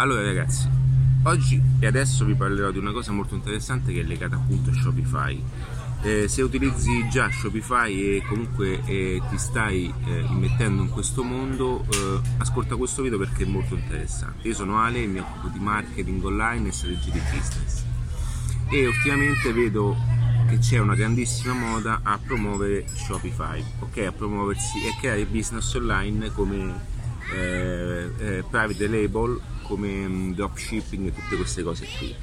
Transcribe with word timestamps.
Allora 0.00 0.22
ragazzi, 0.22 0.68
oggi 1.24 1.60
e 1.80 1.86
adesso 1.88 2.24
vi 2.24 2.36
parlerò 2.36 2.70
di 2.70 2.78
una 2.78 2.92
cosa 2.92 3.10
molto 3.10 3.34
interessante 3.34 3.92
che 3.92 4.02
è 4.02 4.04
legata 4.04 4.36
appunto 4.36 4.70
a 4.70 4.72
Shopify. 4.72 5.42
Eh, 6.02 6.28
se 6.28 6.42
utilizzi 6.42 7.08
già 7.08 7.28
Shopify 7.32 7.92
e 7.92 8.22
comunque 8.24 8.80
eh, 8.84 9.20
ti 9.28 9.36
stai 9.38 9.92
eh, 10.06 10.20
immettendo 10.20 10.82
in 10.82 10.90
questo 10.90 11.24
mondo, 11.24 11.84
eh, 11.92 12.20
ascolta 12.36 12.76
questo 12.76 13.02
video 13.02 13.18
perché 13.18 13.42
è 13.42 13.46
molto 13.46 13.74
interessante. 13.74 14.46
Io 14.46 14.54
sono 14.54 14.78
Ale, 14.78 15.04
mi 15.06 15.18
occupo 15.18 15.48
di 15.48 15.58
marketing 15.58 16.24
online 16.24 16.68
e 16.68 16.72
strategie 16.72 17.10
di 17.10 17.20
business 17.32 17.84
e 18.68 18.86
ultimamente 18.86 19.52
vedo 19.52 19.96
che 20.48 20.58
c'è 20.58 20.78
una 20.78 20.94
grandissima 20.94 21.54
moda 21.54 22.02
a 22.04 22.20
promuovere 22.24 22.86
Shopify, 22.86 23.64
ok? 23.80 23.98
A 24.06 24.12
promuoversi 24.12 24.78
e 24.78 24.94
creare 25.00 25.26
business 25.26 25.74
online 25.74 26.30
come 26.32 26.72
eh, 27.34 28.10
eh, 28.16 28.44
private 28.48 28.86
label 28.86 29.40
come 29.68 30.08
mm, 30.08 30.32
dropshipping 30.32 31.06
e 31.06 31.14
tutte 31.14 31.36
queste 31.36 31.62
cose 31.62 31.86
qui. 31.98 32.14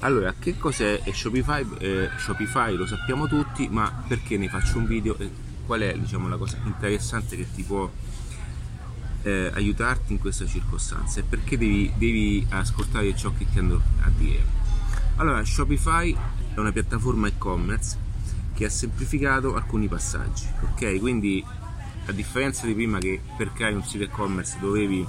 Allora, 0.00 0.34
che 0.38 0.58
cos'è 0.58 1.00
Shopify? 1.12 1.64
Eh, 1.78 2.08
Shopify 2.18 2.74
lo 2.74 2.86
sappiamo 2.86 3.28
tutti, 3.28 3.68
ma 3.68 4.04
perché 4.08 4.36
ne 4.36 4.48
faccio 4.48 4.78
un 4.78 4.86
video 4.86 5.16
e 5.18 5.30
qual 5.64 5.80
è 5.80 5.96
diciamo, 5.96 6.28
la 6.28 6.36
cosa 6.36 6.58
interessante 6.64 7.36
che 7.36 7.46
ti 7.54 7.62
può 7.62 7.90
eh, 9.22 9.50
aiutarti 9.54 10.12
in 10.12 10.18
questa 10.18 10.46
circostanza 10.46 11.20
e 11.20 11.22
perché 11.22 11.56
devi, 11.56 11.92
devi 11.96 12.46
ascoltare 12.50 13.14
ciò 13.16 13.32
che 13.36 13.46
ti 13.50 13.58
andrò 13.58 13.80
a 14.02 14.10
dire. 14.16 14.44
Allora, 15.16 15.44
Shopify 15.44 16.14
è 16.54 16.58
una 16.58 16.72
piattaforma 16.72 17.28
e-commerce 17.28 17.96
che 18.54 18.66
ha 18.66 18.70
semplificato 18.70 19.54
alcuni 19.54 19.88
passaggi, 19.88 20.46
ok? 20.60 20.98
Quindi 20.98 21.44
a 22.06 22.12
differenza 22.12 22.66
di 22.66 22.74
prima 22.74 22.98
che 22.98 23.20
per 23.36 23.52
creare 23.52 23.74
un 23.74 23.84
sito 23.84 24.04
e-commerce 24.04 24.58
dovevi 24.60 25.06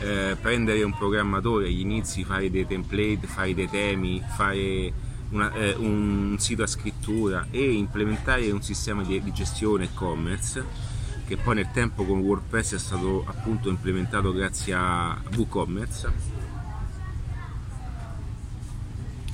eh, 0.00 0.36
prendere 0.40 0.82
un 0.82 0.96
programmatore 0.96 1.66
agli 1.66 1.80
inizi, 1.80 2.24
fare 2.24 2.50
dei 2.50 2.66
template, 2.66 3.26
fare 3.26 3.54
dei 3.54 3.68
temi, 3.68 4.22
fare 4.36 4.92
una, 5.30 5.52
eh, 5.54 5.74
un 5.74 6.36
sito 6.38 6.62
a 6.62 6.66
scrittura 6.66 7.46
e 7.50 7.72
implementare 7.72 8.50
un 8.50 8.62
sistema 8.62 9.02
di, 9.02 9.20
di 9.22 9.32
gestione 9.32 9.84
e-commerce 9.84 10.88
che 11.28 11.36
poi 11.36 11.56
nel 11.56 11.70
tempo 11.70 12.06
con 12.06 12.20
WordPress 12.20 12.74
è 12.74 12.78
stato 12.78 13.22
appunto 13.26 13.68
implementato 13.68 14.32
grazie 14.32 14.72
a 14.72 15.20
WooCommerce. 15.36 16.36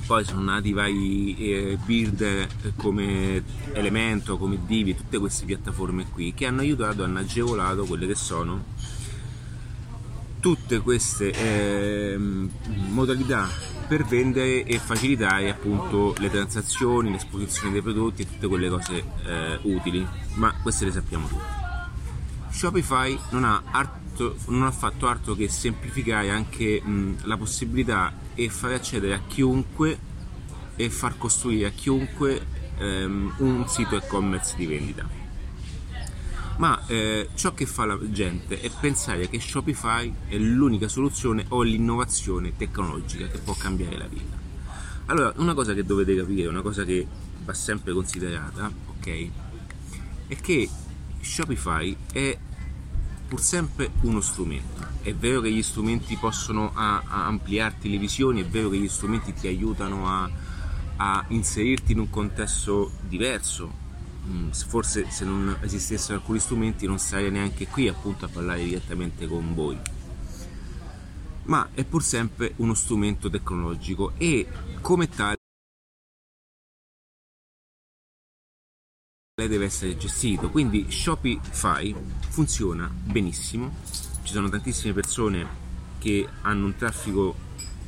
Poi 0.05 0.25
sono 0.25 0.41
nati 0.41 0.73
vari 0.73 1.37
eh, 1.37 1.77
builder 1.83 2.47
come 2.75 3.41
Elemento, 3.71 4.37
come 4.37 4.59
Divi, 4.65 4.93
tutte 4.93 5.17
queste 5.17 5.45
piattaforme 5.45 6.05
qui 6.11 6.33
che 6.33 6.45
hanno 6.45 6.59
aiutato, 6.59 7.05
hanno 7.05 7.19
agevolato 7.19 7.85
quelle 7.85 8.07
che 8.07 8.15
sono 8.15 8.65
tutte 10.45 10.79
queste 10.79 11.31
eh, 11.31 12.19
modalità 12.19 13.49
per 13.87 14.05
vendere 14.05 14.63
e 14.63 14.77
facilitare 14.77 15.49
appunto 15.49 16.13
le 16.19 16.29
transazioni, 16.29 17.09
l'esposizione 17.09 17.71
dei 17.71 17.81
prodotti 17.81 18.21
e 18.21 18.27
tutte 18.27 18.45
quelle 18.45 18.69
cose 18.69 19.03
eh, 19.25 19.59
utili, 19.63 20.05
ma 20.35 20.53
queste 20.61 20.85
le 20.85 20.91
sappiamo 20.91 21.27
tutti. 21.27 21.41
Shopify 22.51 23.17
non 23.31 23.43
ha, 23.43 23.59
arto, 23.71 24.35
non 24.49 24.61
ha 24.61 24.71
fatto 24.71 25.07
altro 25.07 25.33
che 25.33 25.49
semplificare 25.49 26.29
anche 26.29 26.79
mh, 26.79 27.21
la 27.23 27.37
possibilità 27.37 28.13
e 28.35 28.47
far 28.49 28.73
accedere 28.73 29.15
a 29.15 29.21
chiunque 29.25 29.97
e 30.75 30.91
far 30.91 31.17
costruire 31.17 31.69
a 31.69 31.71
chiunque 31.71 32.45
ehm, 32.77 33.33
un 33.39 33.67
sito 33.67 33.95
e-commerce 33.95 34.55
di 34.55 34.67
vendita. 34.67 35.14
Ma 36.57 36.85
eh, 36.87 37.29
ciò 37.35 37.53
che 37.53 37.65
fa 37.65 37.85
la 37.85 37.99
gente 38.09 38.61
è 38.61 38.71
pensare 38.79 39.27
che 39.27 39.39
Shopify 39.39 40.13
è 40.27 40.37
l'unica 40.37 40.87
soluzione 40.87 41.45
o 41.49 41.61
l'innovazione 41.63 42.55
tecnologica 42.55 43.27
che 43.27 43.39
può 43.39 43.53
cambiare 43.55 43.97
la 43.97 44.07
vita. 44.07 44.37
Allora, 45.07 45.33
una 45.37 45.53
cosa 45.53 45.73
che 45.73 45.83
dovete 45.83 46.15
capire, 46.15 46.47
una 46.47 46.61
cosa 46.61 46.83
che 46.85 47.05
va 47.43 47.53
sempre 47.53 47.93
considerata, 47.93 48.71
ok, 48.87 49.29
è 50.27 50.35
che 50.37 50.69
Shopify 51.21 51.95
è 52.11 52.37
pur 53.27 53.39
sempre 53.39 53.91
uno 54.01 54.21
strumento. 54.21 54.83
È 55.01 55.13
vero 55.13 55.41
che 55.41 55.51
gli 55.51 55.61
strumenti 55.61 56.15
possono 56.15 56.71
a, 56.73 57.03
a 57.05 57.25
ampliarti 57.25 57.89
le 57.89 57.97
visioni, 57.97 58.41
è 58.41 58.45
vero 58.45 58.69
che 58.69 58.77
gli 58.77 58.87
strumenti 58.87 59.33
ti 59.33 59.47
aiutano 59.47 60.07
a, 60.07 60.29
a 60.95 61.25
inserirti 61.29 61.91
in 61.91 61.99
un 61.99 62.09
contesto 62.09 62.91
diverso. 63.01 63.83
Mm, 64.27 64.49
forse 64.49 65.09
se 65.11 65.23
non 65.23 65.57
esistessero 65.61 66.17
alcuni 66.17 66.39
strumenti 66.39 66.87
non 66.87 66.97
sarei 66.97 67.29
neanche 67.29 67.67
qui 67.67 67.87
appunto 67.87 68.25
a 68.25 68.29
parlare 68.29 68.63
direttamente 68.63 69.27
con 69.27 69.53
voi. 69.53 69.79
Ma 71.43 71.69
è 71.73 71.83
pur 71.83 72.03
sempre 72.03 72.53
uno 72.57 72.73
strumento 72.73 73.29
tecnologico 73.29 74.13
e 74.17 74.47
come 74.81 75.07
tale 75.07 75.35
deve 79.35 79.65
essere 79.65 79.97
gestito. 79.97 80.49
Quindi 80.49 80.89
Shopify 80.89 81.93
funziona 82.29 82.89
benissimo, 82.91 83.75
ci 84.23 84.33
sono 84.33 84.49
tantissime 84.49 84.93
persone 84.93 85.63
che 85.99 86.27
hanno 86.41 86.65
un 86.65 86.75
traffico 86.75 87.35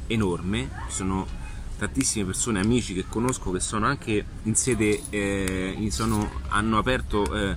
enorme, 0.08 0.70
sono 0.90 1.37
tantissime 1.78 2.26
persone, 2.26 2.60
amici 2.60 2.94
che 2.94 3.06
conosco 3.08 3.52
che 3.52 3.60
sono 3.60 3.86
anche 3.86 4.26
in 4.44 4.56
sede, 4.56 5.02
eh, 5.10 5.88
sono, 5.92 6.30
hanno 6.50 6.78
aperto 6.78 7.34
eh, 7.34 7.56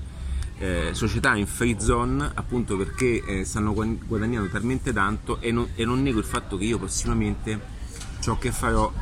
eh, 0.59 0.91
società 0.93 1.35
in 1.37 1.47
free 1.47 1.81
zone 1.81 2.31
appunto 2.35 2.77
perché 2.77 3.25
eh, 3.25 3.45
stanno 3.45 3.73
guadagnando 3.73 4.49
talmente 4.51 4.93
tanto 4.93 5.41
e 5.41 5.51
non, 5.51 5.71
e 5.75 5.85
non 5.87 6.03
nego 6.03 6.19
il 6.19 6.25
fatto 6.25 6.59
che 6.59 6.65
io 6.65 6.79
prossimamente 6.79 7.79
ciò 8.21 8.37
che 8.37 8.53
farò 8.53 8.93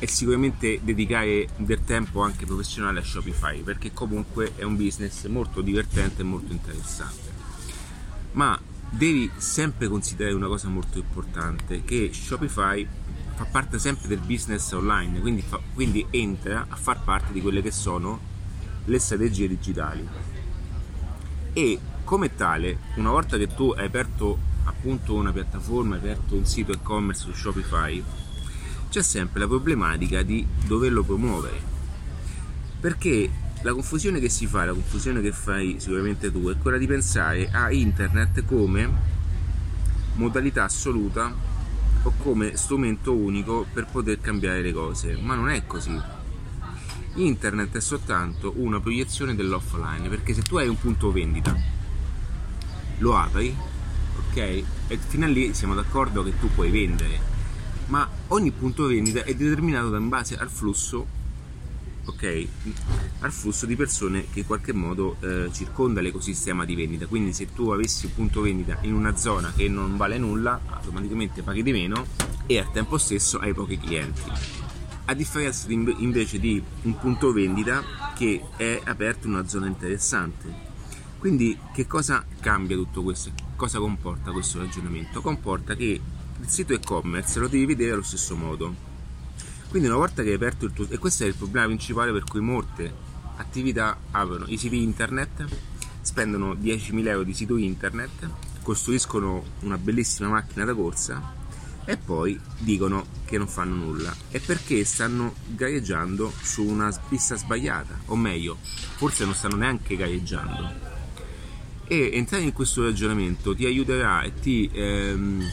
e 0.00 0.06
sicuramente 0.08 0.80
dedicare 0.82 1.48
del 1.56 1.84
tempo 1.84 2.22
anche 2.22 2.44
professionale 2.44 2.98
a 2.98 3.04
Shopify 3.04 3.62
perché 3.62 3.92
comunque 3.92 4.52
è 4.56 4.64
un 4.64 4.76
business 4.76 5.26
molto 5.26 5.60
divertente 5.60 6.22
e 6.22 6.24
molto 6.24 6.52
interessante. 6.52 7.32
Ma 8.32 8.58
devi 8.90 9.30
sempre 9.36 9.88
considerare 9.88 10.34
una 10.34 10.48
cosa 10.48 10.68
molto 10.68 10.98
importante 10.98 11.84
che 11.84 12.10
Shopify 12.12 12.86
fa 13.34 13.44
parte 13.44 13.78
sempre 13.78 14.06
del 14.08 14.20
business 14.20 14.70
online, 14.72 15.20
quindi, 15.20 15.42
fa, 15.42 15.60
quindi 15.74 16.06
entra 16.10 16.66
a 16.68 16.76
far 16.76 17.02
parte 17.02 17.32
di 17.32 17.40
quelle 17.40 17.62
che 17.62 17.72
sono 17.72 18.32
le 18.84 18.98
strategie 18.98 19.48
digitali. 19.48 20.06
E 21.52 21.78
come 22.04 22.34
tale, 22.34 22.78
una 22.96 23.10
volta 23.10 23.36
che 23.36 23.48
tu 23.48 23.70
hai 23.70 23.86
aperto 23.86 24.38
appunto 24.64 25.14
una 25.14 25.32
piattaforma, 25.32 25.94
hai 25.94 26.00
aperto 26.00 26.36
un 26.36 26.46
sito 26.46 26.72
e-commerce 26.72 27.22
su 27.22 27.32
Shopify, 27.32 28.02
c'è 28.88 29.02
sempre 29.02 29.40
la 29.40 29.48
problematica 29.48 30.22
di 30.22 30.46
doverlo 30.66 31.02
promuovere. 31.02 31.72
Perché 32.78 33.30
la 33.62 33.72
confusione 33.72 34.20
che 34.20 34.28
si 34.28 34.46
fa, 34.46 34.64
la 34.64 34.72
confusione 34.72 35.20
che 35.20 35.32
fai 35.32 35.76
sicuramente 35.78 36.30
tu, 36.30 36.48
è 36.50 36.58
quella 36.58 36.76
di 36.76 36.86
pensare 36.86 37.48
a 37.50 37.72
internet 37.72 38.44
come 38.44 39.12
modalità 40.14 40.64
assoluta 40.64 41.34
o 42.04 42.12
come 42.22 42.56
strumento 42.56 43.12
unico 43.12 43.66
per 43.70 43.86
poter 43.86 44.20
cambiare 44.20 44.62
le 44.62 44.72
cose, 44.72 45.16
ma 45.16 45.34
non 45.34 45.50
è 45.50 45.66
così. 45.66 46.00
Internet 47.16 47.76
è 47.76 47.80
soltanto 47.80 48.54
una 48.56 48.80
proiezione 48.80 49.34
dell'offline, 49.34 50.08
perché 50.08 50.32
se 50.32 50.42
tu 50.42 50.56
hai 50.56 50.68
un 50.68 50.78
punto 50.78 51.12
vendita, 51.12 51.54
lo 52.98 53.16
apri, 53.16 53.54
ok? 54.28 54.36
E 54.36 54.98
fino 54.98 55.24
a 55.26 55.28
lì 55.28 55.52
siamo 55.52 55.74
d'accordo 55.74 56.22
che 56.22 56.38
tu 56.38 56.48
puoi 56.54 56.70
vendere 56.70 57.32
ma 57.86 58.08
ogni 58.28 58.50
punto 58.50 58.86
vendita 58.86 59.24
è 59.24 59.34
determinato 59.34 59.94
in 59.96 60.08
base 60.08 60.36
al 60.36 60.48
flusso 60.48 61.06
ok 62.04 62.46
al 63.20 63.32
flusso 63.32 63.66
di 63.66 63.76
persone 63.76 64.26
che 64.30 64.40
in 64.40 64.46
qualche 64.46 64.72
modo 64.72 65.16
eh, 65.20 65.48
circonda 65.52 66.00
l'ecosistema 66.00 66.64
di 66.64 66.74
vendita. 66.74 67.06
Quindi 67.06 67.32
se 67.32 67.52
tu 67.52 67.70
avessi 67.70 68.06
un 68.06 68.14
punto 68.14 68.42
vendita 68.42 68.78
in 68.82 68.94
una 68.94 69.16
zona 69.16 69.52
che 69.54 69.68
non 69.68 69.96
vale 69.96 70.18
nulla 70.18 70.60
automaticamente 70.66 71.42
paghi 71.42 71.62
di 71.62 71.72
meno 71.72 72.06
e 72.46 72.58
al 72.58 72.70
tempo 72.72 72.98
stesso 72.98 73.38
hai 73.38 73.54
pochi 73.54 73.78
clienti. 73.78 74.22
A 75.06 75.14
differenza 75.14 75.66
di, 75.66 75.94
invece 75.98 76.38
di 76.38 76.62
un 76.82 76.98
punto 76.98 77.32
vendita 77.32 77.82
che 78.14 78.42
è 78.56 78.80
aperto 78.84 79.26
in 79.26 79.34
una 79.34 79.46
zona 79.46 79.66
interessante. 79.66 80.72
Quindi 81.18 81.58
che 81.72 81.86
cosa 81.86 82.24
cambia 82.40 82.76
tutto 82.76 83.02
questo? 83.02 83.30
Cosa 83.56 83.78
comporta 83.78 84.30
questo 84.30 84.58
ragionamento? 84.58 85.20
Comporta 85.20 85.74
che 85.74 86.00
il 86.40 86.48
sito 86.48 86.74
e-commerce 86.74 87.38
lo 87.38 87.48
devi 87.48 87.64
vedere 87.64 87.92
allo 87.92 88.02
stesso 88.02 88.36
modo. 88.36 88.92
Quindi 89.74 89.90
una 89.90 89.98
volta 89.98 90.22
che 90.22 90.28
hai 90.28 90.36
aperto 90.36 90.66
il 90.66 90.72
tuo... 90.72 90.86
e 90.88 90.98
questo 90.98 91.24
è 91.24 91.26
il 91.26 91.34
problema 91.34 91.66
principale 91.66 92.12
per 92.12 92.22
cui 92.22 92.38
molte 92.38 92.94
attività 93.38 93.98
aprono 94.12 94.44
i 94.46 94.56
siti 94.56 94.80
internet, 94.80 95.44
spendono 96.00 96.54
10.000 96.54 97.08
euro 97.08 97.24
di 97.24 97.34
sito 97.34 97.56
internet, 97.56 98.30
costruiscono 98.62 99.42
una 99.62 99.76
bellissima 99.76 100.28
macchina 100.28 100.64
da 100.64 100.74
corsa 100.74 101.20
e 101.84 101.96
poi 101.96 102.38
dicono 102.58 103.04
che 103.24 103.36
non 103.36 103.48
fanno 103.48 103.74
nulla. 103.74 104.14
È 104.28 104.38
perché 104.38 104.84
stanno 104.84 105.34
gareggiando 105.44 106.32
su 106.40 106.62
una 106.62 106.96
pista 107.08 107.34
sbagliata, 107.34 107.98
o 108.04 108.14
meglio, 108.14 108.58
forse 108.60 109.24
non 109.24 109.34
stanno 109.34 109.56
neanche 109.56 109.96
gareggiando. 109.96 110.72
E 111.88 112.10
entrare 112.12 112.44
in 112.44 112.52
questo 112.52 112.84
ragionamento 112.84 113.56
ti 113.56 113.66
aiuterà 113.66 114.22
e 114.22 114.34
ti... 114.34 114.70
Ehm, 114.72 115.44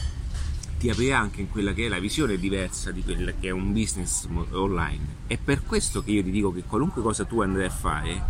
ti 0.82 0.90
aprirà 0.90 1.20
anche 1.20 1.40
in 1.40 1.48
quella 1.48 1.72
che 1.72 1.86
è 1.86 1.88
la 1.88 2.00
visione 2.00 2.36
diversa 2.36 2.90
di 2.90 3.04
quella 3.04 3.30
che 3.38 3.46
è 3.46 3.50
un 3.50 3.72
business 3.72 4.26
online. 4.50 5.20
È 5.28 5.38
per 5.38 5.62
questo 5.62 6.02
che 6.02 6.10
io 6.10 6.24
ti 6.24 6.32
dico 6.32 6.52
che 6.52 6.64
qualunque 6.64 7.02
cosa 7.02 7.24
tu 7.24 7.40
andrai 7.40 7.66
a 7.66 7.70
fare, 7.70 8.24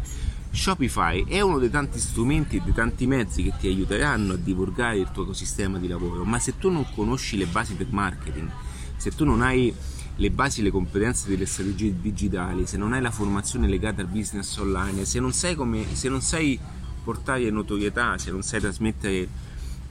Shopify 0.51 1.25
è 1.27 1.41
uno 1.41 1.59
dei 1.59 1.71
tanti 1.71 1.99
strumenti 1.99 2.59
e 2.59 2.61
dei 2.61 2.75
tanti 2.75 3.07
mezzi 3.07 3.43
che 3.43 3.55
ti 3.59 3.69
aiuteranno 3.69 4.35
a 4.35 4.37
divulgare 4.37 4.99
il 4.99 5.09
tuo 5.11 5.23
ecosistema 5.23 5.79
di 5.79 5.89
lavoro, 5.89 6.25
ma 6.25 6.39
se 6.39 6.59
tu 6.59 6.69
non 6.69 6.85
conosci 6.95 7.39
le 7.39 7.47
basi 7.47 7.75
del 7.75 7.89
marketing, 7.89 8.51
se 8.97 9.13
tu 9.13 9.25
non 9.25 9.41
hai 9.41 9.75
le 10.17 10.31
basi 10.31 10.61
le 10.61 10.71
competenze 10.71 11.31
delle 11.31 11.47
strategie 11.47 11.99
digitali, 12.03 12.67
se 12.67 12.77
non 12.77 12.93
hai 12.93 13.01
la 13.01 13.11
formazione 13.11 13.67
legata 13.67 14.03
al 14.03 14.09
business 14.09 14.55
online, 14.59 15.07
se 15.07 15.21
non 15.21 15.33
sai, 15.33 15.55
come, 15.55 15.87
se 15.95 16.11
non 16.11 16.21
sai 16.21 16.61
portare 17.03 17.49
notorietà, 17.49 18.19
se 18.19 18.31
non 18.31 18.43
sai 18.43 18.61
trasmettere 18.61 19.27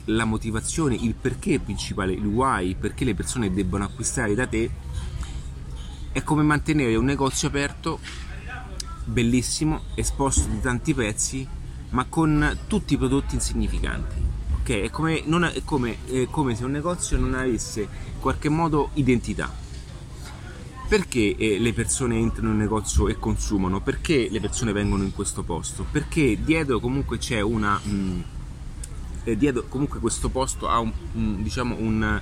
la 0.06 0.26
motivazione, 0.26 0.96
il 0.96 1.14
perché 1.14 1.60
principale, 1.60 2.14
il 2.14 2.26
why, 2.26 2.76
perché 2.76 3.06
le 3.06 3.14
persone 3.14 3.54
debbono 3.54 3.84
acquistare 3.84 4.34
da 4.36 4.48
te, 4.48 4.70
è 6.12 6.24
come 6.24 6.44
mantenere 6.44 6.96
un 6.96 7.06
negozio 7.06 7.48
aperto, 7.48 8.00
bellissimo, 9.06 9.82
esposto 9.96 10.48
di 10.50 10.60
tanti 10.60 10.94
pezzi, 10.94 11.48
ma 11.90 12.06
con 12.06 12.60
tutti 12.68 12.94
i 12.94 12.98
prodotti 12.98 13.36
insignificanti. 13.36 14.16
Ok? 14.60 14.70
È 14.70 14.90
come, 14.90 15.24
è, 15.24 15.54
è 15.54 15.64
come, 15.64 15.98
è 16.06 16.28
come 16.30 16.56
se 16.56 16.66
un 16.66 16.72
negozio 16.72 17.18
non 17.18 17.34
avesse 17.34 17.82
in 17.82 18.20
qualche 18.20 18.50
modo 18.50 18.90
identità 18.94 19.62
perché 20.92 21.38
eh, 21.38 21.58
le 21.58 21.72
persone 21.72 22.18
entrano 22.18 22.50
in 22.50 22.56
un 22.56 22.60
negozio 22.60 23.08
e 23.08 23.18
consumano? 23.18 23.80
Perché 23.80 24.28
le 24.30 24.42
persone 24.42 24.74
vengono 24.74 25.04
in 25.04 25.14
questo 25.14 25.42
posto? 25.42 25.86
Perché 25.90 26.38
dietro 26.44 26.82
comunque 26.82 27.18
c'è 27.18 27.40
una... 27.40 27.80
Mh, 27.82 27.90
mm, 27.90 28.20
eh, 29.24 29.38
dietro 29.38 29.66
comunque 29.68 30.00
questo 30.00 30.30
posto 30.30 30.68
ha 30.68 30.80
un, 30.80 30.92
diciamo 31.42 31.76
un, 31.78 32.22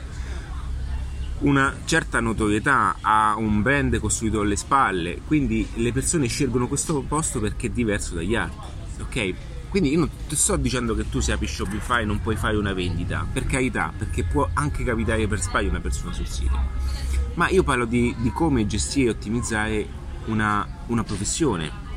una 1.40 1.76
certa 1.86 2.20
notorietà, 2.20 2.98
ha 3.02 3.36
un 3.38 3.62
brand 3.62 3.98
costruito 4.00 4.42
alle 4.42 4.56
spalle, 4.56 5.22
quindi 5.26 5.68
le 5.76 5.92
persone 5.92 6.28
scelgono 6.28 6.68
questo 6.68 7.02
posto 7.02 7.40
perché 7.40 7.68
è 7.68 7.70
diverso 7.70 8.16
dagli 8.16 8.36
altri, 8.36 8.68
ok? 9.02 9.34
Quindi 9.70 9.92
io 9.92 10.00
non 10.00 10.10
ti 10.28 10.36
sto 10.36 10.56
dicendo 10.56 10.96
che 10.96 11.10
tu 11.10 11.20
se 11.20 11.32
apri 11.32 11.46
Shopify 11.46 12.04
non 12.04 12.22
puoi 12.22 12.36
fare 12.36 12.58
una 12.58 12.74
vendita, 12.74 13.26
per 13.32 13.46
carità, 13.46 13.94
perché 13.96 14.24
può 14.24 14.50
anche 14.54 14.84
capitare 14.84 15.28
per 15.28 15.40
sbaglio 15.40 15.70
una 15.70 15.80
persona 15.80 16.12
sul 16.12 16.28
sito 16.28 17.00
ma 17.40 17.48
io 17.48 17.64
parlo 17.64 17.86
di, 17.86 18.14
di 18.18 18.32
come 18.32 18.66
gestire 18.68 19.08
e 19.08 19.12
ottimizzare 19.12 19.88
una, 20.26 20.68
una, 20.88 21.06
professione. 21.06 21.88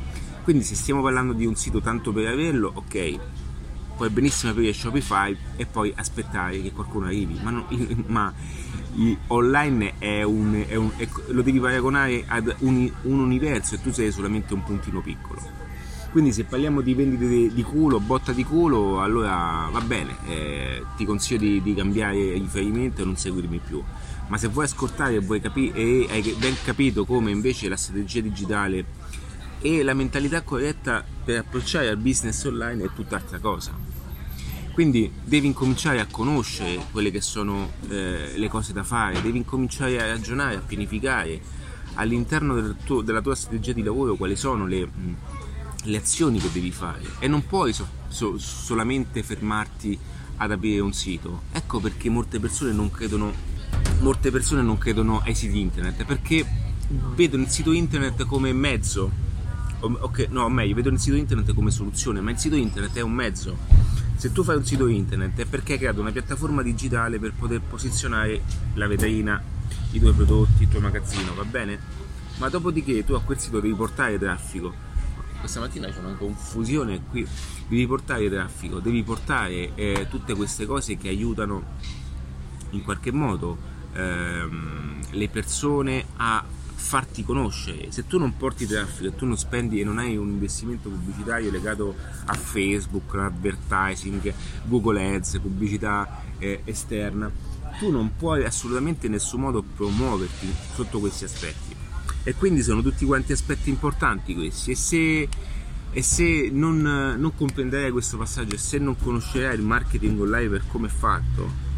Quindi 0.41 0.63
se 0.63 0.73
stiamo 0.75 1.01
parlando 1.01 1.33
di 1.33 1.45
un 1.45 1.55
sito 1.55 1.81
tanto 1.81 2.13
per 2.13 2.27
averlo, 2.27 2.71
ok, 2.73 3.19
puoi 3.95 4.09
benissimo 4.09 4.51
aprire 4.51 4.73
Shopify 4.73 5.35
e 5.55 5.65
poi 5.65 5.93
aspettare 5.95 6.61
che 6.61 6.71
qualcuno 6.71 7.05
arrivi, 7.05 7.39
ma, 7.41 7.51
non, 7.51 7.65
ma 8.07 8.33
online 9.27 9.93
è 9.97 10.23
un, 10.23 10.63
è 10.67 10.75
un, 10.75 10.91
è, 10.97 11.07
lo 11.27 11.41
devi 11.41 11.59
paragonare 11.59 12.23
ad 12.27 12.55
un, 12.59 12.91
un 13.03 13.19
universo 13.19 13.75
e 13.75 13.81
tu 13.81 13.91
sei 13.91 14.11
solamente 14.11 14.53
un 14.53 14.63
puntino 14.63 15.01
piccolo. 15.01 15.61
Quindi 16.11 16.31
se 16.31 16.43
parliamo 16.43 16.81
di 16.81 16.93
vendite 16.93 17.51
di 17.51 17.63
culo, 17.63 17.99
botta 17.99 18.33
di 18.33 18.43
culo, 18.43 19.01
allora 19.01 19.67
va 19.71 19.81
bene, 19.81 20.15
eh, 20.27 20.83
ti 20.95 21.05
consiglio 21.05 21.39
di, 21.39 21.61
di 21.63 21.73
cambiare 21.73 22.33
riferimento 22.33 23.01
e 23.01 23.05
non 23.05 23.17
seguirmi 23.17 23.59
più. 23.65 23.81
Ma 24.27 24.37
se 24.37 24.47
vuoi 24.47 24.65
ascoltare 24.65 25.15
e, 25.15 25.19
vuoi 25.19 25.41
capi- 25.41 25.71
e 25.73 26.07
hai 26.11 26.35
ben 26.37 26.55
capito 26.63 27.05
come 27.05 27.31
invece 27.31 27.67
la 27.67 27.75
strategia 27.75 28.21
digitale 28.21 28.85
e 29.63 29.81
la 29.81 29.93
mentalità 29.93 30.41
corretta 30.41 31.03
per 31.23 31.39
approcciare 31.39 31.87
al 31.87 31.95
business 31.95 32.43
online 32.43 32.83
è 32.83 32.89
tutt'altra 32.93 33.39
cosa. 33.39 33.71
Quindi 34.73 35.09
devi 35.23 35.47
incominciare 35.47 36.01
a 36.01 36.05
conoscere 36.05 36.79
quelle 36.91 37.11
che 37.11 37.21
sono 37.21 37.71
eh, 37.87 38.33
le 38.35 38.47
cose 38.49 38.73
da 38.73 38.83
fare, 38.83 39.21
devi 39.21 39.37
incominciare 39.37 40.01
a 40.01 40.07
ragionare, 40.07 40.57
a 40.57 40.59
pianificare 40.59 41.39
all'interno 41.93 42.55
del 42.55 42.75
tuo, 42.83 43.01
della 43.01 43.21
tua 43.21 43.35
strategia 43.35 43.71
di 43.71 43.83
lavoro 43.83 44.15
quali 44.15 44.35
sono 44.35 44.67
le, 44.67 44.89
le 45.83 45.97
azioni 45.97 46.39
che 46.39 46.49
devi 46.51 46.71
fare 46.71 47.01
e 47.19 47.27
non 47.29 47.45
puoi 47.45 47.71
so, 47.71 47.87
so, 48.09 48.37
solamente 48.37 49.23
fermarti 49.23 49.97
ad 50.37 50.51
aprire 50.51 50.81
un 50.81 50.91
sito. 50.91 51.43
Ecco 51.53 51.79
perché 51.79 52.09
molte 52.09 52.41
persone 52.41 52.73
non 52.73 52.91
credono 52.91 53.51
molte 53.99 54.29
persone 54.29 54.61
non 54.61 54.77
credono 54.77 55.21
ai 55.23 55.33
siti 55.33 55.59
internet 55.59 56.03
perché 56.03 56.45
vedono 57.15 57.43
il 57.43 57.49
sito 57.49 57.71
internet 57.71 58.25
come 58.25 58.51
mezzo. 58.51 59.22
Ok, 59.85 60.27
no, 60.29 60.47
meglio, 60.47 60.75
vedono 60.75 60.95
il 60.95 61.01
sito 61.01 61.17
internet 61.17 61.53
come 61.53 61.69
soluzione, 61.69 62.21
ma 62.21 62.31
il 62.31 62.37
sito 62.37 62.55
internet 62.55 62.95
è 62.95 63.01
un 63.01 63.11
mezzo. 63.11 63.57
Se 64.15 64.31
tu 64.31 64.41
fai 64.41 64.55
un 64.55 64.63
sito 64.63 64.87
internet 64.87 65.37
è 65.41 65.45
perché 65.45 65.73
hai 65.73 65.79
creato 65.79 65.99
una 65.99 66.11
piattaforma 66.11 66.61
digitale 66.61 67.19
per 67.19 67.33
poter 67.33 67.59
posizionare 67.59 68.41
la 68.75 68.87
vetrina, 68.87 69.43
i 69.91 69.99
tuoi 69.99 70.13
prodotti, 70.13 70.63
il 70.63 70.69
tuo 70.69 70.79
magazzino, 70.79 71.33
va 71.33 71.43
bene? 71.43 71.77
Ma 72.37 72.47
dopodiché 72.47 73.03
tu 73.03 73.11
a 73.11 73.21
quel 73.21 73.37
sito 73.37 73.59
devi 73.59 73.73
portare 73.73 74.17
traffico. 74.17 74.73
Questa 75.41 75.59
mattina 75.59 75.89
c'è 75.89 75.99
una 75.99 76.13
confusione 76.13 77.01
qui. 77.09 77.27
Devi 77.67 77.85
portare 77.85 78.29
traffico, 78.29 78.79
devi 78.79 79.03
portare 79.03 79.75
eh, 79.75 80.07
tutte 80.09 80.33
queste 80.33 80.65
cose 80.65 80.95
che 80.95 81.09
aiutano 81.09 81.61
in 82.69 82.83
qualche 82.83 83.11
modo 83.11 83.57
ehm, 83.91 85.01
le 85.11 85.27
persone 85.27 86.05
a 86.15 86.43
farti 86.83 87.23
conoscere. 87.23 87.91
Se 87.91 88.05
tu 88.05 88.19
non 88.19 88.35
porti 88.35 88.67
traffico 88.67 89.07
e 89.07 89.15
tu 89.15 89.25
non 89.25 89.37
spendi 89.37 89.79
e 89.79 89.85
non 89.85 89.97
hai 89.99 90.17
un 90.17 90.27
investimento 90.27 90.89
pubblicitario 90.89 91.49
legato 91.49 91.95
a 92.25 92.33
Facebook, 92.33 93.15
advertising, 93.15 94.33
Google 94.65 95.15
Ads, 95.15 95.39
pubblicità 95.39 96.21
eh, 96.37 96.61
esterna, 96.65 97.31
tu 97.79 97.89
non 97.89 98.15
puoi 98.17 98.43
assolutamente 98.43 99.05
in 99.05 99.13
nessun 99.13 99.39
modo 99.39 99.63
promuoverti 99.63 100.53
sotto 100.75 100.99
questi 100.99 101.23
aspetti. 101.23 101.73
E 102.23 102.35
quindi 102.35 102.61
sono 102.61 102.81
tutti 102.81 103.05
quanti 103.05 103.31
aspetti 103.31 103.69
importanti 103.69 104.35
questi. 104.35 104.71
E 104.71 104.75
se, 104.75 105.29
e 105.89 106.01
se 106.03 106.49
non, 106.51 106.81
non 106.81 107.35
comprenderai 107.35 107.91
questo 107.91 108.17
passaggio 108.17 108.55
e 108.55 108.59
se 108.59 108.77
non 108.77 108.97
conoscerai 108.97 109.55
il 109.55 109.63
marketing 109.63 110.19
online 110.19 110.49
per 110.49 110.63
come 110.67 110.87
è 110.87 110.91
fatto, 110.91 111.71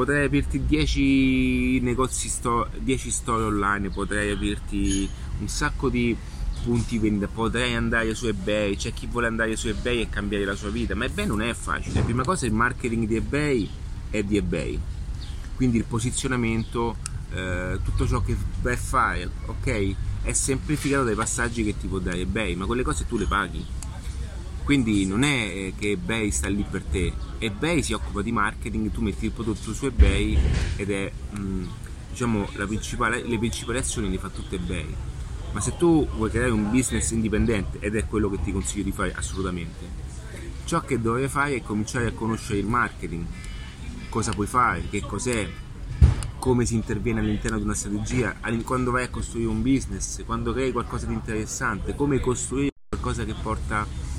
potrei 0.00 0.24
aprirti 0.24 0.64
10 0.64 1.80
negozi 1.80 2.30
sto- 2.30 2.68
10 2.78 3.10
store 3.10 3.44
online 3.44 3.90
potrei 3.90 4.30
aprirti 4.30 5.06
un 5.40 5.48
sacco 5.48 5.90
di 5.90 6.16
punti 6.64 6.98
vendita 6.98 7.28
potrei 7.28 7.74
andare 7.74 8.14
su 8.14 8.26
ebay 8.26 8.76
c'è 8.76 8.94
chi 8.94 9.06
vuole 9.06 9.26
andare 9.26 9.56
su 9.56 9.68
ebay 9.68 10.00
e 10.00 10.08
cambiare 10.08 10.46
la 10.46 10.54
sua 10.54 10.70
vita 10.70 10.94
ma 10.94 11.04
ebay 11.04 11.26
non 11.26 11.42
è 11.42 11.52
facile 11.52 11.96
la 11.96 12.00
prima 12.00 12.24
cosa 12.24 12.46
il 12.46 12.54
marketing 12.54 13.06
di 13.06 13.16
ebay 13.16 13.68
è 14.08 14.22
di 14.22 14.38
ebay 14.38 14.80
quindi 15.54 15.76
il 15.76 15.84
posizionamento 15.84 16.96
eh, 17.32 17.78
tutto 17.84 18.06
ciò 18.06 18.22
che 18.22 18.34
vai 18.62 18.72
a 18.72 18.78
fare 18.78 19.30
ok? 19.46 19.94
È 20.22 20.32
semplificato 20.32 21.04
dai 21.04 21.14
passaggi 21.14 21.62
che 21.62 21.76
ti 21.78 21.86
può 21.86 21.98
dare 21.98 22.20
ebay 22.20 22.54
ma 22.54 22.64
quelle 22.64 22.82
cose 22.82 23.06
tu 23.06 23.18
le 23.18 23.26
paghi 23.26 23.62
quindi 24.70 25.04
non 25.04 25.24
è 25.24 25.26
eh, 25.26 25.74
che 25.76 25.90
eBay 25.90 26.30
sta 26.30 26.48
lì 26.48 26.62
per 26.62 26.84
te, 26.84 27.12
eBay 27.38 27.82
si 27.82 27.92
occupa 27.92 28.22
di 28.22 28.30
marketing, 28.30 28.92
tu 28.92 29.00
metti 29.00 29.24
il 29.24 29.32
prodotto 29.32 29.74
su 29.74 29.86
eBay 29.86 30.38
ed 30.76 30.92
è 30.92 31.10
mh, 31.32 31.64
diciamo 32.10 32.48
principale, 32.68 33.20
le 33.20 33.36
principali 33.36 33.78
azioni 33.78 34.08
le 34.08 34.18
fa 34.18 34.28
tutte 34.28 34.54
eBay. 34.54 34.94
Ma 35.50 35.60
se 35.60 35.76
tu 35.76 36.06
vuoi 36.14 36.30
creare 36.30 36.52
un 36.52 36.70
business 36.70 37.10
indipendente, 37.10 37.80
ed 37.80 37.96
è 37.96 38.06
quello 38.06 38.30
che 38.30 38.40
ti 38.44 38.52
consiglio 38.52 38.84
di 38.84 38.92
fare 38.92 39.12
assolutamente, 39.12 39.88
ciò 40.66 40.82
che 40.82 41.00
dovrai 41.00 41.26
fare 41.26 41.56
è 41.56 41.62
cominciare 41.62 42.06
a 42.06 42.12
conoscere 42.12 42.60
il 42.60 42.66
marketing, 42.66 43.26
cosa 44.08 44.30
puoi 44.30 44.46
fare, 44.46 44.84
che 44.88 45.00
cos'è, 45.00 45.50
come 46.38 46.64
si 46.64 46.76
interviene 46.76 47.18
all'interno 47.18 47.58
di 47.58 47.64
una 47.64 47.74
strategia, 47.74 48.36
quando 48.62 48.92
vai 48.92 49.02
a 49.02 49.10
costruire 49.10 49.48
un 49.48 49.62
business, 49.62 50.24
quando 50.24 50.52
crei 50.52 50.70
qualcosa 50.70 51.06
di 51.06 51.14
interessante, 51.14 51.96
come 51.96 52.20
costruire 52.20 52.70
qualcosa 52.88 53.24
che 53.24 53.34
porta 53.34 54.09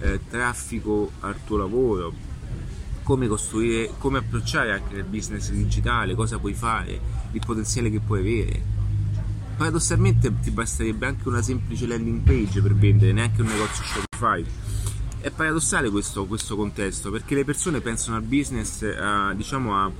eh, 0.00 0.20
traffico 0.28 1.12
al 1.20 1.36
tuo 1.44 1.56
lavoro, 1.56 2.12
come 3.02 3.26
costruire, 3.26 3.90
come 3.98 4.18
approcciare 4.18 4.72
anche 4.72 4.96
il 4.96 5.04
business 5.04 5.50
digitale, 5.50 6.14
cosa 6.14 6.38
puoi 6.38 6.54
fare, 6.54 7.00
il 7.32 7.42
potenziale 7.44 7.90
che 7.90 8.00
puoi 8.00 8.20
avere. 8.20 8.62
Paradossalmente 9.56 10.32
ti 10.40 10.50
basterebbe 10.50 11.06
anche 11.06 11.26
una 11.26 11.42
semplice 11.42 11.86
landing 11.86 12.20
page 12.20 12.60
per 12.60 12.74
vendere, 12.74 13.12
neanche 13.12 13.40
un 13.40 13.48
negozio 13.48 13.82
Shopify. 13.82 14.44
È 15.20 15.30
paradossale 15.30 15.90
questo, 15.90 16.26
questo 16.26 16.54
contesto 16.54 17.10
perché 17.10 17.34
le 17.34 17.44
persone 17.44 17.80
pensano 17.80 18.16
al 18.16 18.22
business, 18.22 18.82
eh, 18.82 19.34
diciamo 19.34 19.76
a 19.76 19.90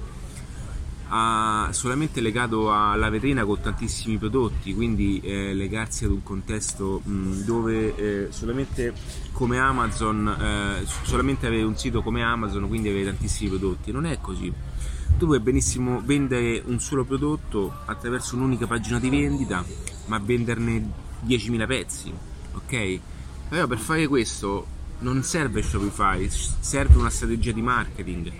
a, 1.09 1.69
solamente 1.73 2.21
legato 2.21 2.73
alla 2.73 3.09
vetrina 3.09 3.45
con 3.45 3.61
tantissimi 3.61 4.19
prodotti, 4.19 4.75
quindi 4.75 5.21
eh, 5.21 5.55
legarsi 5.55 6.05
ad 6.05 6.11
un 6.11 6.23
contesto 6.23 7.01
mh, 7.03 7.45
dove 7.45 7.95
eh, 7.97 8.27
solamente 8.31 8.93
come 9.33 9.59
Amazon, 9.59 10.29
eh, 10.29 10.87
solamente 11.03 11.47
avere 11.47 11.63
un 11.63 11.77
sito 11.77 12.03
come 12.03 12.23
Amazon, 12.23 12.69
quindi 12.69 12.89
avere 12.89 13.07
tantissimi 13.07 13.49
prodotti. 13.49 13.93
Non 13.93 14.07
è 14.07 14.19
così. 14.21 14.53
Tu 15.17 15.27
puoi 15.27 15.41
benissimo 15.41 16.01
vendere 16.05 16.63
un 16.67 16.79
solo 16.81 17.05
prodotto 17.05 17.73
attraverso 17.87 18.37
un'unica 18.37 18.67
pagina 18.67 18.99
di 18.99 19.09
vendita, 19.09 19.65
ma 20.07 20.19
venderne 20.19 21.07
10.000 21.27 21.67
pezzi, 21.67 22.13
ok? 22.53 23.01
Però 23.49 23.67
per 23.67 23.79
fare 23.79 24.07
questo 24.07 24.67
non 25.01 25.23
serve 25.23 25.63
Shopify, 25.63 26.29
serve 26.29 26.99
una 26.99 27.11
strategia 27.11 27.53
di 27.53 27.63
marketing 27.63 28.33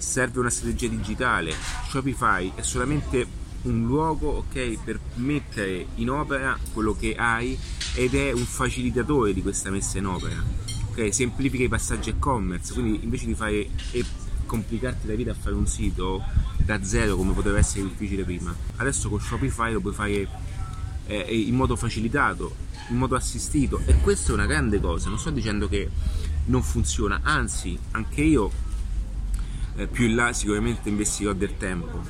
serve 0.00 0.40
una 0.40 0.50
strategia 0.50 0.88
digitale. 0.88 1.54
Shopify 1.88 2.52
è 2.54 2.62
solamente 2.62 3.38
un 3.62 3.86
luogo 3.86 4.28
ok, 4.28 4.78
per 4.82 4.98
mettere 5.16 5.86
in 5.96 6.10
opera 6.10 6.58
quello 6.72 6.96
che 6.96 7.14
hai 7.14 7.58
ed 7.94 8.14
è 8.14 8.32
un 8.32 8.44
facilitatore 8.44 9.34
di 9.34 9.42
questa 9.42 9.70
messa 9.70 9.98
in 9.98 10.06
opera. 10.06 10.42
Okay? 10.90 11.12
Semplifica 11.12 11.64
i 11.64 11.68
passaggi 11.68 12.10
e-commerce, 12.10 12.72
quindi 12.72 13.00
invece 13.02 13.26
di 13.26 13.34
fare 13.34 13.68
e 13.92 14.04
complicarti 14.46 15.06
la 15.06 15.14
vita 15.14 15.30
a 15.30 15.34
fare 15.34 15.54
un 15.54 15.66
sito 15.66 16.22
da 16.56 16.82
zero 16.82 17.16
come 17.16 17.32
poteva 17.32 17.58
essere 17.58 17.84
difficile 17.84 18.24
prima, 18.24 18.54
adesso 18.76 19.08
con 19.08 19.20
Shopify 19.20 19.72
lo 19.72 19.80
puoi 19.80 19.94
fare 19.94 20.28
eh, 21.06 21.36
in 21.36 21.54
modo 21.54 21.76
facilitato, 21.76 22.54
in 22.88 22.96
modo 22.96 23.14
assistito 23.14 23.80
e 23.86 23.94
questa 24.00 24.32
è 24.32 24.34
una 24.34 24.46
grande 24.46 24.80
cosa, 24.80 25.08
non 25.08 25.18
sto 25.20 25.30
dicendo 25.30 25.68
che 25.68 25.88
non 26.46 26.64
funziona, 26.64 27.20
anzi 27.22 27.78
anche 27.92 28.22
io 28.22 28.50
eh, 29.80 29.86
più 29.86 30.06
in 30.06 30.14
là 30.14 30.32
sicuramente 30.32 30.88
investirò 30.88 31.32
del 31.32 31.56
tempo, 31.56 32.02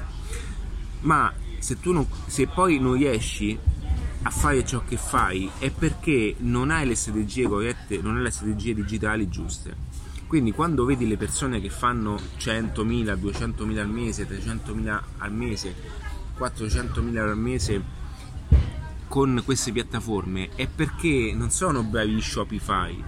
ma 1.03 1.33
se 1.59 1.77
non, 1.83 2.07
se 2.27 2.47
poi 2.49 2.79
non 2.81 2.95
riesci 2.95 3.57
a 4.23 4.31
fare 4.31 4.65
ciò 4.65 4.83
che 4.85 4.97
fai 4.97 5.49
è 5.59 5.71
perché 5.71 6.35
non 6.39 6.71
hai 6.71 6.87
le 6.87 6.95
strategie 6.95 7.47
corrette, 7.47 8.01
non 8.03 8.17
hai 8.17 8.23
le 8.23 8.31
strategie 8.31 8.75
digitali 8.75 9.29
giuste. 9.29 9.89
Quindi 10.27 10.53
quando 10.53 10.85
vedi 10.85 11.07
le 11.07 11.17
persone 11.17 11.61
che 11.61 11.71
fanno 11.71 12.17
100.000, 12.39 13.19
200.000 13.19 13.79
al 13.79 13.89
mese, 13.89 14.29
300.000 14.29 15.01
al 15.19 15.33
mese, 15.33 15.75
400.000 16.39 17.19
al 17.19 17.39
mese 17.39 17.99
con 19.09 19.43
queste 19.45 19.73
piattaforme 19.73 20.51
è 20.55 20.69
perché 20.69 21.33
non 21.35 21.51
sono 21.51 21.83
bravi 21.83 22.13
in 22.13 22.23
Shopify, 22.23 23.03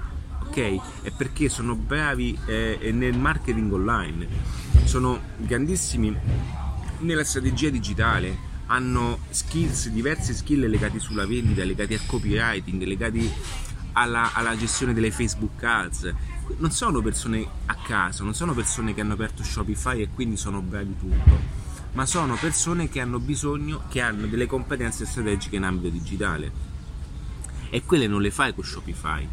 ok? 0.46 1.02
È 1.02 1.10
perché 1.10 1.48
sono 1.48 1.74
bravi 1.74 2.38
eh, 2.46 2.90
nel 2.92 3.16
marketing 3.16 3.72
online, 3.72 4.26
sono 4.84 5.20
grandissimi 5.36 6.16
nella 6.98 7.24
strategia 7.24 7.70
digitale, 7.70 8.50
hanno 8.66 9.18
skills, 9.30 9.88
diverse 9.88 10.32
skill 10.34 10.66
legate 10.68 10.98
sulla 10.98 11.26
vendita, 11.26 11.64
legati 11.64 11.94
al 11.94 12.06
copywriting, 12.06 12.82
legati 12.84 13.30
alla, 13.92 14.32
alla, 14.32 14.56
gestione 14.56 14.94
delle 14.94 15.10
Facebook 15.10 15.62
ads. 15.62 16.14
Non 16.58 16.70
sono 16.70 17.00
persone 17.00 17.46
a 17.66 17.76
caso, 17.76 18.24
non 18.24 18.34
sono 18.34 18.54
persone 18.54 18.94
che 18.94 19.00
hanno 19.00 19.14
aperto 19.14 19.42
Shopify 19.42 20.00
e 20.00 20.08
quindi 20.14 20.36
sono 20.36 20.60
bravi 20.60 20.96
tutto, 20.98 21.40
ma 21.92 22.06
sono 22.06 22.36
persone 22.36 22.88
che 22.88 23.00
hanno 23.00 23.18
bisogno, 23.18 23.82
che 23.88 24.00
hanno 24.00 24.26
delle 24.26 24.46
competenze 24.46 25.06
strategiche 25.06 25.56
in 25.56 25.64
ambito 25.64 25.88
digitale. 25.88 26.70
E 27.70 27.84
quelle 27.84 28.06
non 28.06 28.20
le 28.20 28.30
fai 28.30 28.54
con 28.54 28.64
Shopify, 28.64 29.26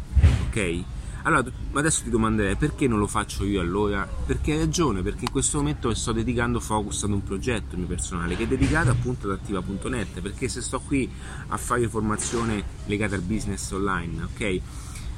ok? 0.48 0.84
Allora, 1.22 1.44
adesso 1.74 2.02
ti 2.02 2.10
domanderei 2.10 2.56
perché 2.56 2.88
non 2.88 2.98
lo 2.98 3.06
faccio 3.06 3.44
io 3.44 3.60
allora? 3.60 4.08
Perché 4.26 4.52
hai 4.52 4.58
ragione, 4.58 5.02
perché 5.02 5.26
in 5.26 5.30
questo 5.30 5.58
momento 5.58 5.92
sto 5.92 6.12
dedicando 6.12 6.60
focus 6.60 7.04
ad 7.04 7.10
un 7.10 7.22
progetto 7.22 7.76
mio 7.76 7.86
personale 7.86 8.36
che 8.36 8.44
è 8.44 8.46
dedicato 8.46 8.90
appunto 8.90 9.30
ad 9.30 9.38
attiva.net, 9.38 10.20
perché 10.20 10.48
se 10.48 10.62
sto 10.62 10.80
qui 10.80 11.10
a 11.48 11.56
fare 11.58 11.88
formazione 11.88 12.64
legata 12.86 13.16
al 13.16 13.20
business 13.20 13.70
online, 13.72 14.22
ok? 14.22 14.60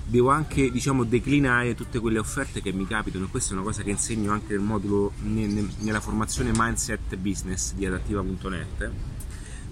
Devo 0.04 0.30
anche 0.30 0.72
diciamo 0.72 1.04
declinare 1.04 1.76
tutte 1.76 2.00
quelle 2.00 2.18
offerte 2.18 2.60
che 2.60 2.72
mi 2.72 2.86
capitano, 2.86 3.28
questa 3.28 3.50
è 3.50 3.54
una 3.54 3.62
cosa 3.62 3.82
che 3.82 3.90
insegno 3.90 4.32
anche 4.32 4.54
nel 4.54 4.60
modulo 4.60 5.12
nella 5.22 6.00
formazione 6.00 6.50
Mindset 6.52 7.16
Business 7.16 7.74
di 7.74 7.86
adattiva.net 7.86 8.90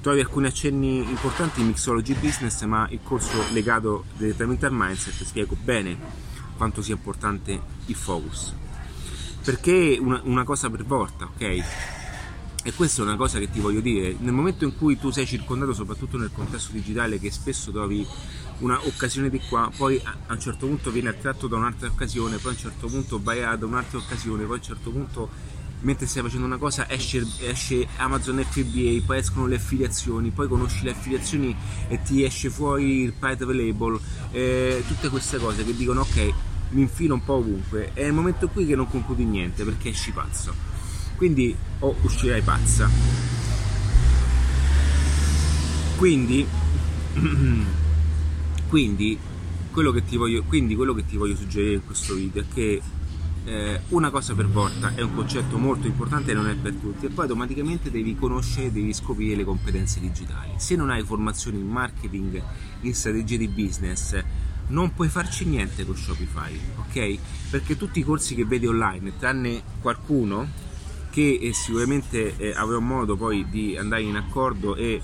trovi 0.01 0.21
alcuni 0.21 0.47
accenni 0.47 0.99
importanti 0.99 1.61
in 1.61 1.69
Mixology 1.69 2.15
Business, 2.15 2.63
ma 2.65 2.87
il 2.91 3.01
corso 3.03 3.45
legato 3.53 4.05
direttamente 4.17 4.67
al 4.67 4.73
mindset 4.73 5.23
spiego 5.25 5.57
bene 5.63 5.97
quanto 6.57 6.83
sia 6.83 6.95
importante 6.95 7.61
il 7.87 7.95
focus. 7.95 8.55
Perché 9.45 9.99
una, 10.01 10.21
una 10.25 10.45
cosa 10.45 10.69
per 10.71 10.85
volta, 10.85 11.25
ok? 11.25 11.65
E 12.63 12.75
questa 12.75 13.01
è 13.01 13.05
una 13.07 13.17
cosa 13.17 13.39
che 13.39 13.51
ti 13.51 13.59
voglio 13.59 13.81
dire, 13.81 14.15
nel 14.19 14.35
momento 14.35 14.65
in 14.65 14.77
cui 14.77 14.99
tu 14.99 15.11
sei 15.11 15.25
circondato, 15.25 15.73
soprattutto 15.73 16.19
nel 16.19 16.31
contesto 16.31 16.73
digitale, 16.73 17.19
che 17.19 17.31
spesso 17.31 17.71
trovi 17.71 18.07
un'occasione 18.59 19.31
di 19.31 19.41
qua, 19.49 19.71
poi 19.75 19.99
a 20.05 20.33
un 20.33 20.41
certo 20.41 20.67
punto 20.67 20.91
viene 20.91 21.09
attratto 21.09 21.47
da 21.47 21.57
un'altra 21.57 21.89
occasione, 21.89 22.37
poi 22.37 22.51
a 22.51 22.55
un 22.55 22.61
certo 22.61 22.87
punto 22.87 23.19
vai 23.23 23.43
ad 23.43 23.63
un'altra 23.63 23.97
occasione, 23.97 24.45
poi 24.45 24.57
a 24.57 24.59
un 24.59 24.63
certo 24.63 24.91
punto 24.91 25.31
mentre 25.81 26.07
stai 26.07 26.23
facendo 26.23 26.47
una 26.47 26.59
cosa 26.59 26.89
esce, 26.91 27.27
esce, 27.41 27.87
Amazon 27.97 28.45
FBA, 28.47 29.03
poi 29.05 29.19
escono 29.19 29.47
le 29.47 29.57
affiliazioni, 29.57 30.31
poi 30.31 30.49
conosci 30.49 30.85
le 30.85 30.91
affiliazioni 30.91 31.57
e 31.89 32.03
ti 32.03 32.25
esce 32.25 32.51
fuori 32.51 33.03
il 33.03 33.13
private 33.13 33.53
label, 33.53 33.99
eh, 34.33 34.83
tutte 34.87 35.09
queste 35.09 35.39
cose 35.39 35.65
che 35.65 35.75
dicono 35.75 36.03
ok, 36.03 36.33
mi 36.71 36.83
infilo 36.83 37.15
un 37.15 37.25
po' 37.25 37.35
ovunque, 37.35 37.93
è 37.95 38.05
il 38.05 38.13
momento 38.13 38.49
qui 38.49 38.67
che 38.67 38.77
non 38.77 38.89
concludi 38.89 39.25
niente 39.25 39.65
perché 39.65 39.91
esci 39.91 40.13
pazzo. 40.13 40.69
Quindi 41.17 41.55
o 41.81 41.95
uscirai 42.03 42.41
pazza. 42.41 42.89
Quindi, 45.97 46.47
quindi, 48.69 49.19
quello 49.71 49.93
voglio, 50.17 50.43
quindi 50.45 50.75
quello 50.75 50.95
che 50.95 51.05
ti 51.05 51.17
voglio 51.17 51.37
suggerire 51.37 51.75
in 51.75 51.85
questo 51.85 52.15
video 52.15 52.43
è 52.43 52.45
che 52.53 52.81
eh, 53.45 53.81
una 53.89 54.11
cosa 54.11 54.35
per 54.35 54.47
volta 54.47 54.93
è 54.95 55.01
un 55.01 55.15
concetto 55.15 55.59
molto 55.59 55.87
importante 55.87 56.31
e 56.31 56.35
non 56.35 56.49
è 56.49 56.55
per 56.55 56.75
tutti 56.75 57.07
e 57.07 57.09
poi 57.09 57.25
automaticamente 57.25 57.91
devi 57.91 58.17
conoscere, 58.17 58.73
devi 58.73 58.93
scoprire 58.93 59.37
le 59.37 59.45
competenze 59.45 60.01
digitali. 60.01 60.53
Se 60.57 60.77
non 60.77 60.91
hai 60.91 61.03
formazione 61.03 61.59
in 61.59 61.69
marketing, 61.69 62.43
in 62.83 62.95
strategie 62.95 63.39
di 63.39 63.49
business, 63.49 64.23
non 64.69 64.93
puoi 64.95 65.09
farci 65.09 65.45
niente 65.47 65.85
con 65.85 65.97
Shopify, 65.97 66.59
ok? 66.79 67.19
Perché 67.51 67.77
tutti 67.77 67.99
i 68.01 68.05
corsi 68.05 68.35
che 68.35 68.45
vedi 68.45 68.67
online, 68.67 69.17
tranne 69.19 69.63
qualcuno 69.81 70.69
che 71.11 71.39
eh, 71.41 71.53
sicuramente 71.53 72.37
eh, 72.37 72.53
avrò 72.55 72.79
modo 72.79 73.17
poi 73.17 73.49
di 73.49 73.77
andare 73.77 74.03
in 74.03 74.17
accordo 74.17 74.77
e 74.77 75.01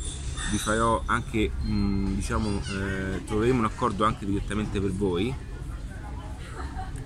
vi 0.50 0.58
farò 0.58 1.02
anche, 1.06 1.50
mh, 1.62 1.72
mm, 1.72 2.14
diciamo, 2.14 2.48
eh, 2.48 3.24
troveremo 3.24 3.58
un 3.58 3.64
accordo 3.64 4.04
anche 4.04 4.24
direttamente 4.24 4.80
per 4.80 4.92
voi 4.92 5.34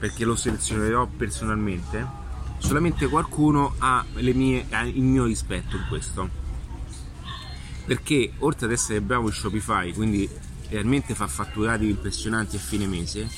perché 0.00 0.24
lo 0.24 0.34
selezionerò 0.34 1.06
personalmente, 1.06 2.04
solamente 2.56 3.06
qualcuno 3.06 3.74
ha, 3.78 4.02
mie, 4.14 4.64
ha 4.70 4.82
il 4.86 5.02
mio 5.02 5.26
rispetto 5.26 5.76
in 5.76 5.84
questo. 5.88 6.28
Perché 7.84 8.32
oltre 8.38 8.66
ad 8.66 8.72
essere 8.72 9.02
bravo 9.02 9.26
in 9.26 9.34
Shopify, 9.34 9.92
quindi 9.92 10.26
realmente 10.70 11.14
fa 11.14 11.26
fatturati 11.26 11.86
impressionanti 11.86 12.56
a 12.56 12.58
fine 12.58 12.86
mese, 12.86 13.28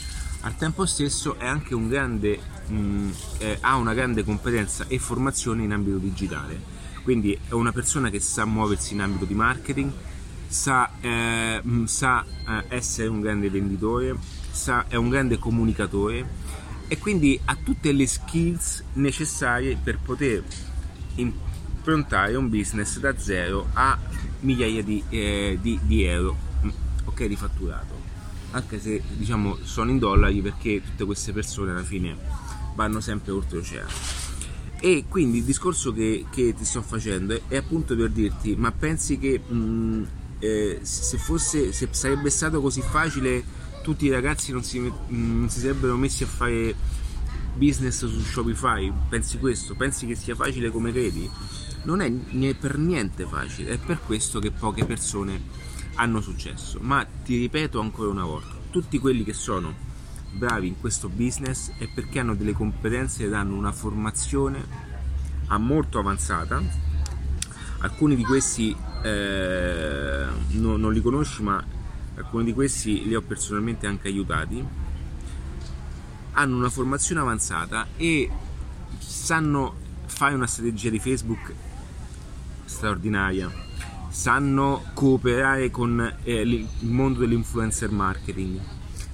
al 0.42 0.56
tempo 0.56 0.86
stesso 0.86 1.36
è 1.36 1.46
anche 1.46 1.74
un 1.74 1.88
grande, 1.88 2.38
mh, 2.68 3.10
eh, 3.38 3.58
ha 3.60 3.74
una 3.74 3.92
grande 3.92 4.22
competenza 4.22 4.86
e 4.86 5.00
formazione 5.00 5.64
in 5.64 5.72
ambito 5.72 5.98
digitale. 5.98 6.60
Quindi 7.02 7.36
è 7.48 7.52
una 7.54 7.72
persona 7.72 8.08
che 8.08 8.20
sa 8.20 8.44
muoversi 8.44 8.94
in 8.94 9.00
ambito 9.00 9.24
di 9.24 9.34
marketing, 9.34 9.90
sa, 10.46 10.92
eh, 11.00 11.60
sa 11.86 12.24
eh, 12.24 12.64
essere 12.68 13.08
un 13.08 13.20
grande 13.20 13.50
venditore, 13.50 14.16
sa, 14.52 14.86
è 14.86 14.94
un 14.94 15.08
grande 15.08 15.38
comunicatore 15.38 16.41
e 16.92 16.98
quindi 16.98 17.40
ha 17.46 17.56
tutte 17.56 17.90
le 17.90 18.06
skills 18.06 18.84
necessarie 18.94 19.78
per 19.82 19.98
poter 19.98 20.44
improntare 21.14 22.34
un 22.34 22.50
business 22.50 22.98
da 22.98 23.18
zero 23.18 23.68
a 23.72 23.98
migliaia 24.40 24.82
di, 24.82 25.02
eh, 25.08 25.58
di, 25.58 25.80
di 25.84 26.04
euro 26.04 26.36
mm, 26.62 26.68
ok 27.06 27.24
di 27.24 27.36
fatturato. 27.36 27.98
Anche 28.50 28.78
se 28.78 29.02
diciamo 29.16 29.56
sono 29.62 29.90
in 29.90 29.98
dollari 29.98 30.42
perché 30.42 30.82
tutte 30.84 31.06
queste 31.06 31.32
persone 31.32 31.70
alla 31.70 31.82
fine 31.82 32.14
vanno 32.74 33.00
sempre 33.00 33.32
oltre 33.32 33.56
l'oceano 33.56 33.88
e 34.78 35.04
quindi 35.08 35.38
il 35.38 35.44
discorso 35.44 35.94
che, 35.94 36.26
che 36.30 36.52
ti 36.52 36.66
sto 36.66 36.82
facendo 36.82 37.32
è, 37.32 37.40
è, 37.48 37.56
appunto 37.56 37.96
per 37.96 38.10
dirti 38.10 38.54
ma 38.54 38.70
pensi 38.70 39.16
che 39.16 39.40
mh, 39.40 39.54
mm, 39.54 40.04
eh, 40.40 40.80
se, 40.82 41.16
fosse, 41.16 41.72
se 41.72 41.88
sarebbe 41.90 42.28
stato 42.28 42.60
così 42.60 42.82
facile 42.82 43.61
tutti 43.82 44.06
i 44.06 44.10
ragazzi 44.10 44.52
non 44.52 44.62
si, 44.62 44.78
non 45.08 45.48
si 45.50 45.60
sarebbero 45.60 45.96
messi 45.96 46.22
a 46.22 46.26
fare 46.26 46.74
business 47.54 48.06
su 48.06 48.20
Shopify? 48.20 48.90
Pensi 49.08 49.38
questo? 49.38 49.74
Pensi 49.74 50.06
che 50.06 50.14
sia 50.14 50.34
facile 50.34 50.70
come 50.70 50.92
credi? 50.92 51.28
Non 51.84 52.00
è, 52.00 52.10
è 52.10 52.54
per 52.54 52.78
niente 52.78 53.26
facile, 53.26 53.72
è 53.72 53.78
per 53.78 54.00
questo 54.00 54.38
che 54.38 54.52
poche 54.52 54.84
persone 54.84 55.40
hanno 55.96 56.20
successo. 56.20 56.78
Ma 56.80 57.04
ti 57.04 57.36
ripeto 57.38 57.80
ancora 57.80 58.10
una 58.10 58.24
volta, 58.24 58.54
tutti 58.70 58.98
quelli 58.98 59.24
che 59.24 59.34
sono 59.34 59.90
bravi 60.32 60.68
in 60.68 60.80
questo 60.80 61.08
business 61.08 61.72
è 61.76 61.88
perché 61.92 62.18
hanno 62.20 62.34
delle 62.34 62.52
competenze 62.52 63.24
ed 63.24 63.34
hanno 63.34 63.54
una 63.54 63.72
formazione 63.72 64.90
molto 65.58 65.98
avanzata. 65.98 66.62
Alcuni 67.80 68.14
di 68.14 68.24
questi 68.24 68.74
eh, 69.02 70.26
no, 70.50 70.76
non 70.76 70.92
li 70.92 71.02
conosci, 71.02 71.42
ma 71.42 71.62
alcuni 72.16 72.44
di 72.44 72.52
questi 72.52 73.06
li 73.06 73.14
ho 73.14 73.22
personalmente 73.22 73.86
anche 73.86 74.08
aiutati, 74.08 74.64
hanno 76.32 76.56
una 76.56 76.70
formazione 76.70 77.20
avanzata 77.20 77.88
e 77.96 78.30
sanno 78.98 79.74
fare 80.06 80.34
una 80.34 80.46
strategia 80.46 80.90
di 80.90 80.98
Facebook 80.98 81.52
straordinaria, 82.64 83.50
sanno 84.08 84.84
cooperare 84.94 85.70
con 85.70 86.16
eh, 86.22 86.40
il 86.40 86.68
mondo 86.80 87.20
dell'influencer 87.20 87.90
marketing, 87.90 88.60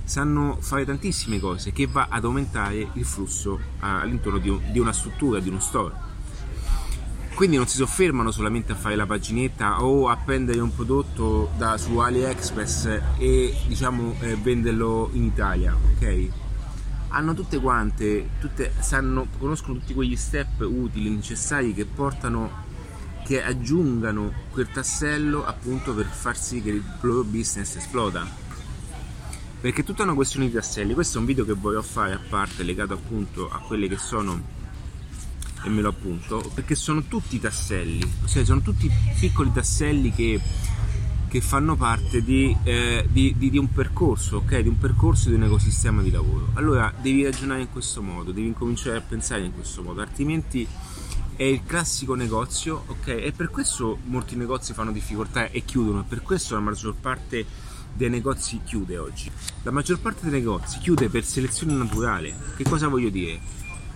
sanno 0.05 0.59
fare 0.61 0.85
tantissime 0.85 1.39
cose 1.39 1.73
che 1.73 1.87
va 1.87 2.07
ad 2.11 2.25
aumentare 2.25 2.91
il 2.95 3.05
flusso 3.05 3.59
all'interno 3.81 4.39
di, 4.39 4.79
una 4.79 4.93
struttura, 4.93 5.41
di 5.41 5.49
uno 5.49 5.61
store. 5.61 6.08
Quindi 7.39 7.57
non 7.57 7.69
si 7.69 7.77
soffermano 7.77 8.33
solamente 8.33 8.73
a 8.73 8.75
fare 8.75 8.97
la 8.97 9.07
paginetta 9.07 9.85
o 9.85 10.09
a 10.09 10.17
prendere 10.17 10.59
un 10.59 10.75
prodotto 10.75 11.53
da, 11.57 11.79
su 11.79 11.97
AliExpress 11.97 13.01
e 13.17 13.57
diciamo 13.69 14.17
eh, 14.19 14.35
venderlo 14.35 15.09
in 15.13 15.23
Italia, 15.23 15.73
ok? 15.73 16.29
Hanno 17.11 17.35
tutte 17.35 17.61
quante, 17.61 18.31
tutte, 18.41 18.73
sanno, 18.81 19.29
conoscono 19.39 19.79
tutti 19.79 19.95
quegli 19.95 20.17
step 20.17 20.63
utili, 20.63 21.11
necessari 21.11 21.73
che 21.75 21.85
portano 21.85 22.65
che 23.25 23.41
aggiungano 23.41 24.33
quel 24.51 24.69
tassello 24.73 25.47
appunto 25.47 25.95
per 25.95 26.07
far 26.07 26.37
sì 26.37 26.61
che 26.61 26.71
il 26.71 26.83
loro 27.03 27.23
business 27.23 27.77
esploda 27.77 28.27
perché 29.61 29.83
è 29.83 29.85
tutta 29.85 30.03
una 30.03 30.15
questione 30.15 30.47
di 30.47 30.53
tasselli 30.53 30.93
questo 30.93 31.19
è 31.19 31.21
un 31.21 31.27
video 31.27 31.45
che 31.45 31.53
voglio 31.53 31.83
fare 31.83 32.15
a 32.15 32.21
parte 32.29 32.65
legato 32.65 32.95
appunto 32.95 33.49
a 33.49 33.59
quelle 33.59 33.87
che 33.87 33.97
sono 33.97 34.57
e 35.65 35.69
me 35.69 35.81
lo 35.81 35.89
appunto 35.89 36.51
perché 36.55 36.75
sono 36.75 37.03
tutti 37.03 37.41
tasselli 37.41 38.01
cioè 38.27 38.45
sono 38.45 38.61
tutti 38.61 38.91
piccoli 39.19 39.53
tasselli 39.53 40.13
che, 40.13 40.41
che 41.29 41.41
fanno 41.41 41.77
parte 41.77 42.23
di, 42.23 42.57
eh, 42.65 43.07
di, 43.11 43.35
di, 43.37 43.51
di, 43.51 43.59
un 43.59 43.71
percorso 43.73 44.39
ok 44.39 44.59
di 44.59 44.69
un 44.69 44.79
percorso 44.79 45.29
di 45.29 45.35
un 45.35 45.45
ecosistema 45.45 46.03
di 46.03 46.11
lavoro 46.11 46.51
allora 46.55 46.93
devi 47.01 47.25
ragionare 47.25 47.63
in 47.63 47.71
questo 47.71 48.03
modo 48.03 48.33
devi 48.33 48.47
incominciare 48.47 48.97
a 48.99 49.03
pensare 49.03 49.45
in 49.45 49.53
questo 49.53 49.83
modo 49.83 50.01
altrimenti 50.01 50.67
è 51.39 51.45
il 51.45 51.63
classico 51.65 52.17
negozio, 52.17 52.83
ok? 52.89 53.07
E 53.07 53.31
per 53.31 53.49
questo 53.49 54.01
molti 54.07 54.35
negozi 54.35 54.73
fanno 54.73 54.91
difficoltà 54.91 55.49
e 55.51 55.65
chiudono, 55.65 56.03
per 56.03 56.21
questo 56.21 56.55
la 56.55 56.61
maggior 56.61 56.97
parte 57.01 57.47
dei 57.95 58.11
negozi 58.11 58.61
chiude 58.65 58.99
oggi. 58.99 59.31
La 59.63 59.71
maggior 59.71 60.01
parte 60.01 60.29
dei 60.29 60.41
negozi 60.41 60.81
chiude 60.81 61.09
per 61.09 61.25
selezione 61.25 61.75
naturale. 61.75 62.35
Che 62.57 62.65
cosa 62.65 62.89
voglio 62.89 63.09
dire? 63.09 63.39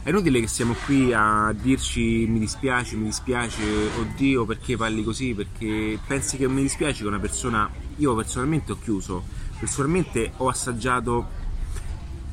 È 0.05 0.09
inutile 0.09 0.41
che 0.41 0.49
siamo 0.49 0.75
qui 0.85 1.13
a 1.13 1.55
dirci 1.57 2.27
mi 2.27 2.41
dispiace, 2.41 2.97
mi 2.97 3.05
dispiace, 3.05 3.63
oddio 4.01 4.45
perché 4.45 4.77
parli 4.77 5.05
così, 5.05 5.33
perché 5.33 5.97
pensi 6.05 6.37
che 6.37 6.49
mi 6.49 6.63
dispiace 6.63 7.03
che 7.03 7.07
una 7.07 7.21
persona, 7.21 7.71
io 7.99 8.13
personalmente 8.17 8.73
ho 8.73 8.79
chiuso, 8.81 9.23
personalmente 9.61 10.33
ho 10.39 10.49
assaggiato 10.49 11.29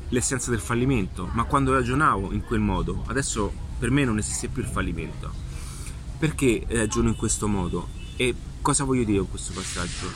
l'essenza 0.08 0.50
del 0.50 0.58
fallimento, 0.58 1.28
ma 1.30 1.44
quando 1.44 1.72
ragionavo 1.72 2.32
in 2.32 2.42
quel 2.42 2.58
modo, 2.58 3.04
adesso 3.06 3.52
per 3.78 3.92
me 3.92 4.04
non 4.04 4.18
esiste 4.18 4.48
più 4.48 4.62
il 4.62 4.68
fallimento. 4.68 5.32
Perché 6.18 6.66
ragiono 6.70 7.10
in 7.10 7.16
questo 7.16 7.46
modo? 7.46 7.86
E 8.16 8.34
cosa 8.60 8.82
voglio 8.82 9.04
dire 9.04 9.18
con 9.18 9.30
questo 9.30 9.52
passaggio? 9.52 10.10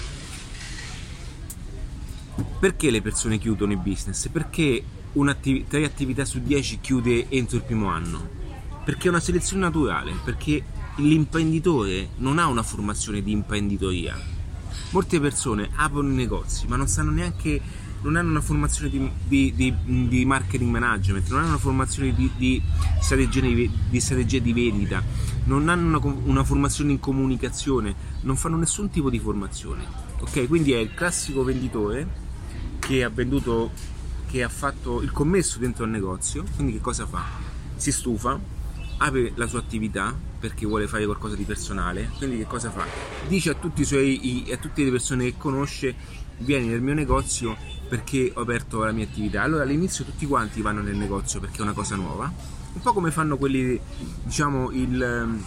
Perché 2.59 2.91
le 2.91 3.01
persone 3.01 3.39
chiudono 3.39 3.71
i 3.71 3.77
business? 3.77 4.27
Perché 4.27 4.83
attiv- 5.29 5.67
3 5.69 5.85
attività 5.85 6.25
su 6.25 6.41
10 6.41 6.81
chiude 6.81 7.27
entro 7.29 7.57
il 7.57 7.63
primo 7.63 7.89
anno? 7.89 8.29
Perché 8.85 9.07
è 9.07 9.11
una 9.11 9.21
selezione 9.21 9.63
naturale, 9.63 10.13
perché 10.23 10.63
l'imprenditore 10.97 12.11
non 12.17 12.39
ha 12.39 12.47
una 12.47 12.63
formazione 12.63 13.23
di 13.23 13.33
imprenditoria. 13.33 14.21
Molte 14.91 15.21
persone 15.21 15.71
aprono 15.75 16.11
i 16.11 16.15
negozi 16.15 16.67
ma 16.67 16.77
non 16.77 16.87
sanno 16.87 17.11
neanche 17.11 17.61
non 18.05 18.17
hanno 18.17 18.31
una 18.31 18.41
formazione 18.43 18.91
di, 18.91 19.11
di, 19.27 19.53
di, 19.55 20.09
di 20.09 20.25
marketing 20.27 20.71
management, 20.71 21.29
non 21.31 21.39
hanno 21.39 21.49
una 21.49 21.59
formazione 21.59 22.15
di, 22.15 22.63
strategia, 23.01 23.41
di 23.41 24.01
strategia 24.01 24.39
di 24.41 24.53
vendita, 24.53 25.03
non 25.45 25.69
hanno 25.71 25.99
una, 25.99 26.15
una, 26.25 26.45
formazione 26.45 26.93
in 26.93 27.01
comunicazione, 27.01 27.95
non 28.21 28.37
fanno 28.37 28.57
nessun 28.57 28.91
tipo 28.91 29.09
di 29.09 29.19
formazione. 29.19 29.87
Ok, 30.21 30.47
quindi 30.49 30.73
è 30.73 30.79
il 30.79 30.93
classico 30.93 31.43
venditore 31.45 32.07
che 32.79 33.03
ha 33.03 33.09
venduto, 33.09 33.71
che 34.35 34.43
ha 34.43 34.49
fatto 34.49 35.01
il 35.01 35.13
commesso 35.13 35.61
dentro 35.61 35.85
al 35.85 35.91
negozio, 35.91 36.45
quindi 36.57 36.73
che 36.73 36.81
cosa 36.81 37.07
fa? 37.07 37.23
Si 37.77 37.93
stufa, 37.93 38.37
apre 38.97 39.31
la 39.37 39.47
sua 39.47 39.61
attività 39.61 40.13
perché 40.41 40.67
vuole 40.67 40.89
fare 40.89 41.05
qualcosa 41.05 41.37
di 41.37 41.45
personale, 41.45 42.11
quindi 42.19 42.39
che 42.39 42.45
cosa 42.45 42.69
fa? 42.69 42.85
Dice 43.29 43.51
a, 43.51 43.57
suoi, 43.85 44.45
a 44.53 44.57
tutte 44.57 44.83
le 44.83 44.91
persone 44.91 45.27
che 45.27 45.35
conosce 45.39 45.95
vieni 46.39 46.67
nel 46.67 46.81
mio 46.81 46.95
negozio 46.95 47.57
perché 47.89 48.33
ho 48.35 48.41
aperto 48.41 48.83
la 48.83 48.91
mia 48.91 49.05
attività. 49.05 49.43
Allora 49.43 49.63
all'inizio 49.63 50.05
tutti 50.05 50.27
quanti 50.27 50.63
vanno 50.63 50.83
nel 50.83 50.97
negozio 50.97 51.39
perché 51.39 51.59
è 51.59 51.63
una 51.63 51.73
cosa 51.73 51.95
nuova, 51.95 52.25
un 52.25 52.81
po' 52.81 52.93
come 52.93 53.13
fanno 53.13 53.37
quelli, 53.37 53.79
diciamo, 54.25 54.73
il, 54.73 55.39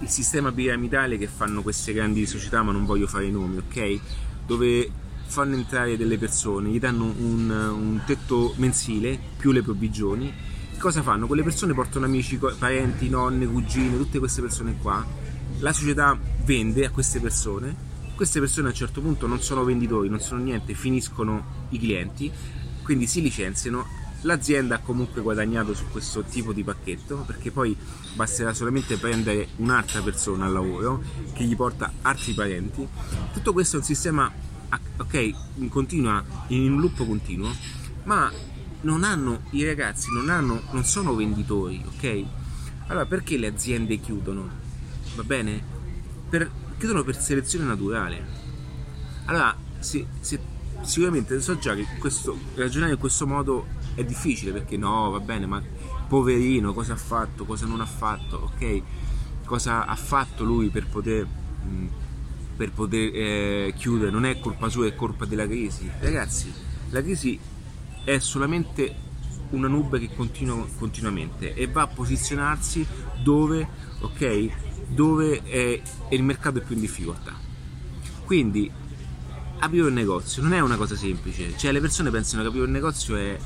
il 0.00 0.08
sistema 0.08 0.50
piramidale 0.52 1.18
che 1.18 1.26
fanno 1.26 1.60
queste 1.60 1.92
grandi 1.92 2.24
società, 2.24 2.62
ma 2.62 2.72
non 2.72 2.86
voglio 2.86 3.08
fare 3.08 3.26
i 3.26 3.30
nomi, 3.30 3.58
ok? 3.58 4.00
Dove 4.46 5.04
fanno 5.26 5.54
entrare 5.54 5.96
delle 5.96 6.18
persone, 6.18 6.70
gli 6.70 6.78
danno 6.78 7.04
un, 7.04 7.50
un 7.50 8.00
tetto 8.06 8.54
mensile 8.56 9.18
più 9.36 9.52
le 9.52 9.62
provvigioni. 9.62 10.32
Cosa 10.78 11.02
fanno? 11.02 11.26
Quelle 11.26 11.42
persone 11.42 11.74
portano 11.74 12.06
amici, 12.06 12.38
parenti, 12.58 13.08
nonne, 13.08 13.46
cugine, 13.46 13.96
tutte 13.96 14.18
queste 14.18 14.40
persone 14.40 14.76
qua. 14.80 15.04
La 15.60 15.72
società 15.72 16.18
vende 16.44 16.84
a 16.84 16.90
queste 16.90 17.20
persone 17.20 17.94
queste 18.16 18.40
persone 18.40 18.68
a 18.68 18.70
un 18.70 18.76
certo 18.76 19.02
punto 19.02 19.26
non 19.26 19.42
sono 19.42 19.62
venditori, 19.62 20.08
non 20.08 20.20
sono 20.20 20.42
niente, 20.42 20.72
finiscono 20.72 21.66
i 21.68 21.78
clienti, 21.78 22.32
quindi 22.82 23.06
si 23.06 23.20
licenziano. 23.20 23.86
L'azienda 24.22 24.76
ha 24.76 24.78
comunque 24.78 25.20
guadagnato 25.20 25.74
su 25.74 25.84
questo 25.92 26.22
tipo 26.22 26.54
di 26.54 26.64
pacchetto 26.64 27.24
perché 27.26 27.50
poi 27.50 27.76
basterà 28.14 28.54
solamente 28.54 28.96
prendere 28.96 29.48
un'altra 29.56 30.00
persona 30.00 30.46
al 30.46 30.52
lavoro 30.52 31.02
che 31.34 31.44
gli 31.44 31.54
porta 31.54 31.92
altri 32.00 32.32
parenti. 32.32 32.88
Tutto 33.34 33.52
questo 33.52 33.76
è 33.76 33.80
un 33.80 33.84
sistema, 33.84 34.32
ok, 34.98 35.68
continua 35.68 36.24
in 36.48 36.72
un 36.72 36.80
loop 36.80 37.06
continuo, 37.06 37.50
ma 38.04 38.30
non 38.82 39.04
hanno 39.04 39.42
i 39.50 39.64
ragazzi, 39.64 40.12
non, 40.12 40.28
hanno, 40.28 40.62
non 40.70 40.84
sono 40.84 41.14
venditori, 41.14 41.82
ok? 41.86 42.24
Allora 42.88 43.06
perché 43.06 43.36
le 43.36 43.48
aziende 43.48 43.98
chiudono? 43.98 44.48
Va 45.16 45.22
bene? 45.22 45.62
Per 46.28 46.50
chiudono 46.78 47.02
per 47.02 47.20
selezione 47.20 47.64
naturale. 47.64 48.44
Allora, 49.26 49.56
sì, 49.78 50.06
sì, 50.20 50.38
sicuramente 50.82 51.40
so 51.40 51.58
già 51.58 51.74
che 51.74 51.86
questo, 51.98 52.38
ragionare 52.54 52.92
in 52.92 52.98
questo 52.98 53.26
modo 53.26 53.66
è 53.94 54.04
difficile 54.04 54.52
perché 54.52 54.76
no, 54.76 55.10
va 55.10 55.20
bene, 55.20 55.46
ma 55.46 55.62
poverino, 56.08 56.72
cosa 56.72 56.92
ha 56.92 56.96
fatto, 56.96 57.44
cosa 57.44 57.66
non 57.66 57.80
ha 57.80 57.86
fatto, 57.86 58.50
ok? 58.52 58.82
Cosa 59.44 59.86
ha 59.86 59.96
fatto 59.96 60.44
lui 60.44 60.68
per 60.68 60.86
poter, 60.86 61.26
mh, 61.26 61.86
per 62.56 62.72
poter 62.72 63.10
eh, 63.14 63.74
chiudere? 63.76 64.10
Non 64.10 64.24
è 64.24 64.38
colpa 64.38 64.68
sua, 64.68 64.86
è 64.86 64.94
colpa 64.94 65.24
della 65.24 65.46
crisi. 65.46 65.90
Ragazzi, 66.00 66.52
la 66.90 67.02
crisi 67.02 67.38
è 68.04 68.18
solamente 68.18 69.04
una 69.50 69.68
nube 69.68 69.98
che 69.98 70.14
continua 70.14 70.66
continuamente 70.78 71.54
e 71.54 71.66
va 71.66 71.82
a 71.82 71.86
posizionarsi 71.86 72.86
dove, 73.22 73.68
ok? 74.00 74.64
dove 74.88 75.42
è, 75.42 75.80
il 76.10 76.22
mercato 76.22 76.58
è 76.58 76.62
più 76.62 76.74
in 76.74 76.80
difficoltà. 76.80 77.34
Quindi 78.24 78.70
aprire 79.58 79.86
un 79.86 79.94
negozio 79.94 80.42
non 80.42 80.52
è 80.52 80.60
una 80.60 80.76
cosa 80.76 80.96
semplice, 80.96 81.56
cioè 81.56 81.72
le 81.72 81.80
persone 81.80 82.10
pensano 82.10 82.42
che 82.42 82.48
aprire 82.48 82.66
un 82.66 82.72
negozio 82.72 83.16
è 83.16 83.38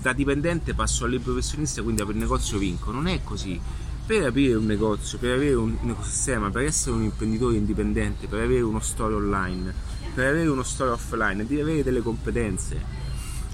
da 0.00 0.12
dipendente 0.12 0.74
passo 0.74 1.04
al 1.04 1.20
quindi 1.22 2.00
apro 2.00 2.12
il 2.12 2.18
negozio 2.18 2.58
vinco. 2.58 2.90
Non 2.90 3.06
è 3.06 3.22
così. 3.22 3.60
Per 4.04 4.24
aprire 4.24 4.54
un 4.54 4.66
negozio, 4.66 5.16
per 5.18 5.34
avere 5.34 5.54
un, 5.54 5.76
un 5.80 5.90
ecosistema, 5.90 6.50
per 6.50 6.64
essere 6.64 6.96
un 6.96 7.04
imprenditore 7.04 7.56
indipendente, 7.56 8.26
per 8.26 8.40
avere 8.40 8.60
uno 8.60 8.80
store 8.80 9.14
online, 9.14 9.72
per 10.12 10.26
avere 10.26 10.48
uno 10.48 10.64
store 10.64 10.90
offline, 10.90 11.46
devi 11.46 11.60
avere 11.60 11.84
delle 11.84 12.02
competenze. 12.02 12.84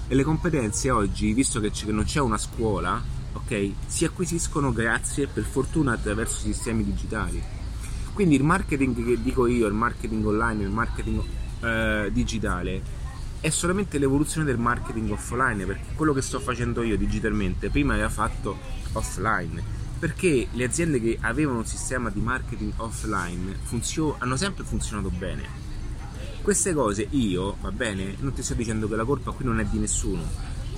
E 0.07 0.15
le 0.15 0.23
competenze 0.23 0.89
oggi, 0.89 1.33
visto 1.33 1.59
che 1.59 1.71
non 1.91 2.03
c'è 2.03 2.19
una 2.19 2.39
scuola, 2.39 2.99
ok? 3.33 3.71
Si 3.85 4.05
acquisiscono 4.05 4.73
grazie, 4.73 5.27
per 5.27 5.43
fortuna, 5.43 5.93
attraverso 5.93 6.39
sistemi 6.39 6.83
digitali. 6.83 7.41
Quindi 8.13 8.35
il 8.35 8.43
marketing 8.43 9.05
che 9.05 9.21
dico 9.21 9.45
io, 9.45 9.67
il 9.67 9.73
marketing 9.73 10.25
online, 10.25 10.63
il 10.63 10.71
marketing 10.71 11.21
eh, 11.61 12.09
digitale, 12.11 12.81
è 13.39 13.49
solamente 13.49 13.99
l'evoluzione 13.99 14.47
del 14.47 14.57
marketing 14.57 15.11
offline, 15.11 15.65
perché 15.65 15.93
quello 15.93 16.11
che 16.11 16.21
sto 16.21 16.39
facendo 16.39 16.81
io 16.81 16.97
digitalmente 16.97 17.69
prima 17.69 17.95
era 17.95 18.09
fatto 18.09 18.57
offline. 18.93 19.78
Perché 19.99 20.47
le 20.51 20.63
aziende 20.63 21.01
che 21.01 21.17
avevano 21.19 21.59
un 21.59 21.65
sistema 21.65 22.09
di 22.09 22.21
marketing 22.21 22.71
offline 22.77 23.57
funzio- 23.63 24.15
hanno 24.19 24.37
sempre 24.37 24.63
funzionato 24.63 25.09
bene. 25.09 25.67
Queste 26.41 26.73
cose 26.73 27.05
io, 27.11 27.57
va 27.59 27.71
bene, 27.71 28.15
non 28.19 28.33
ti 28.33 28.41
sto 28.41 28.53
dicendo 28.53 28.87
che 28.87 28.95
la 28.95 29.03
colpa 29.03 29.31
qui 29.31 29.43
non 29.43 29.59
è 29.59 29.65
di 29.65 29.77
nessuno, 29.77 30.23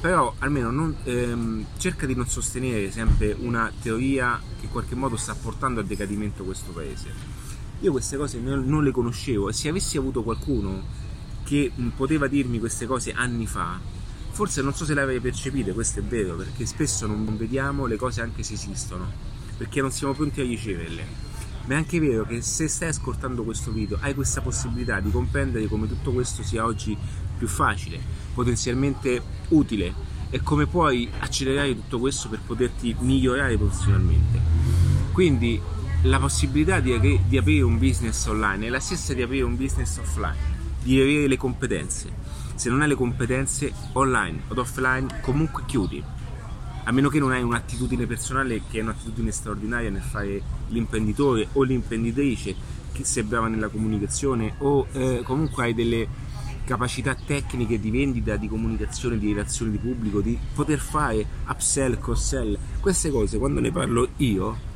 però 0.02 0.34
almeno 0.40 0.72
non, 0.72 0.96
ehm, 1.04 1.66
cerca 1.78 2.08
di 2.08 2.16
non 2.16 2.28
sostenere 2.28 2.92
sempre 2.92 3.36
una 3.38 3.72
teoria 3.82 4.42
che 4.60 4.66
in 4.66 4.72
qualche 4.72 4.96
modo 4.96 5.16
sta 5.16 5.36
portando 5.36 5.80
a 5.80 5.84
decadimento 5.84 6.44
questo 6.44 6.72
paese. 6.72 7.14
Io 7.82 7.92
queste 7.92 8.18
cose 8.18 8.40
non, 8.40 8.84
le 8.84 8.92
conoscevo 8.92 9.50
e 9.50 9.54
se 9.54 9.70
avessi 9.70 9.98
avuto 9.98 10.24
qualcuno 10.24 10.84
che 11.44 11.72
poteva 11.96 12.28
dirmi 12.28 12.60
queste 12.60 12.88
cose 12.88 13.12
anni 13.12 13.46
fa, 13.46 13.80
forse 14.42 14.64
non 14.64 14.74
so 14.74 14.86
se 14.86 14.96
le 14.96 15.02
avevi 15.02 15.20
percepite, 15.20 15.72
questo 15.72 16.00
è 16.00 16.02
vero, 16.02 16.34
perché 16.34 16.66
spesso 16.66 17.06
non 17.06 17.38
vediamo 17.38 17.86
le 17.86 17.96
cose 17.96 18.22
anche 18.22 18.42
se 18.42 18.54
esistono, 18.54 19.08
perché 19.56 19.82
non 19.82 19.92
siamo 19.92 20.14
pronti 20.14 20.42
a 20.42 20.44
riceverle. 20.44 21.06
Ma 21.66 21.76
è 21.76 21.78
anche 21.78 22.00
vero 22.00 22.26
che 22.26 22.42
se 22.42 22.68
stai 22.68 22.90
ascoltando 22.90 23.44
questo 23.44 23.72
video 23.72 24.00
hai 24.02 24.16
questa 24.16 24.42
possibilità 24.42 25.00
di 25.00 25.12
comprendere 25.12 25.68
come 25.68 25.88
tutto 25.88 26.12
questo 26.12 26.42
sia 26.42 26.66
oggi 26.66 26.98
più 27.38 27.48
facile, 27.48 28.00
potenzialmente 28.34 29.22
utile 29.50 29.94
e 30.32 30.42
come 30.42 30.66
puoi 30.66 31.08
accelerare 31.20 31.76
tutto 31.76 32.00
questo 32.00 32.28
per 32.28 32.40
poterti 32.40 32.96
migliorare 32.98 33.56
professionalmente. 33.58 34.40
Quindi 35.12 35.62
la 36.02 36.18
possibilità 36.18 36.80
di, 36.80 37.20
di 37.28 37.38
aprire 37.38 37.62
un 37.62 37.78
business 37.78 38.26
online 38.26 38.66
è 38.66 38.70
la 38.70 38.80
stessa 38.80 39.14
di 39.14 39.22
aprire 39.22 39.44
un 39.44 39.56
business 39.56 40.00
offline, 40.00 40.36
di 40.82 41.00
avere 41.00 41.28
le 41.28 41.38
competenze. 41.38 42.41
Se 42.62 42.70
non 42.70 42.82
hai 42.82 42.88
le 42.88 42.94
competenze 42.94 43.74
online 43.94 44.44
o 44.50 44.60
offline, 44.60 45.22
comunque 45.22 45.64
chiudi. 45.66 46.04
A 46.84 46.92
meno 46.92 47.10
che 47.10 47.18
non 47.18 47.32
hai 47.32 47.42
un'attitudine 47.42 48.06
personale 48.06 48.62
che 48.70 48.78
è 48.78 48.82
un'attitudine 48.84 49.32
straordinaria 49.32 49.90
nel 49.90 50.04
fare 50.04 50.40
l'imprenditore 50.68 51.48
o 51.54 51.64
l'imprenditrice, 51.64 52.54
che 52.92 53.04
sei 53.04 53.24
brava 53.24 53.48
nella 53.48 53.68
comunicazione 53.70 54.54
o 54.60 54.86
eh, 54.92 55.24
comunque 55.26 55.64
hai 55.64 55.74
delle 55.74 56.08
capacità 56.64 57.16
tecniche 57.16 57.80
di 57.80 57.90
vendita, 57.90 58.36
di 58.36 58.48
comunicazione, 58.48 59.18
di 59.18 59.30
relazione 59.30 59.72
di 59.72 59.80
pubblico, 59.80 60.22
di 60.22 60.38
poter 60.54 60.78
fare 60.78 61.26
upsell, 61.48 62.00
cross-sell, 62.00 62.56
queste 62.80 63.10
cose 63.10 63.40
quando 63.40 63.60
ne 63.60 63.72
parlo 63.72 64.10
io 64.18 64.70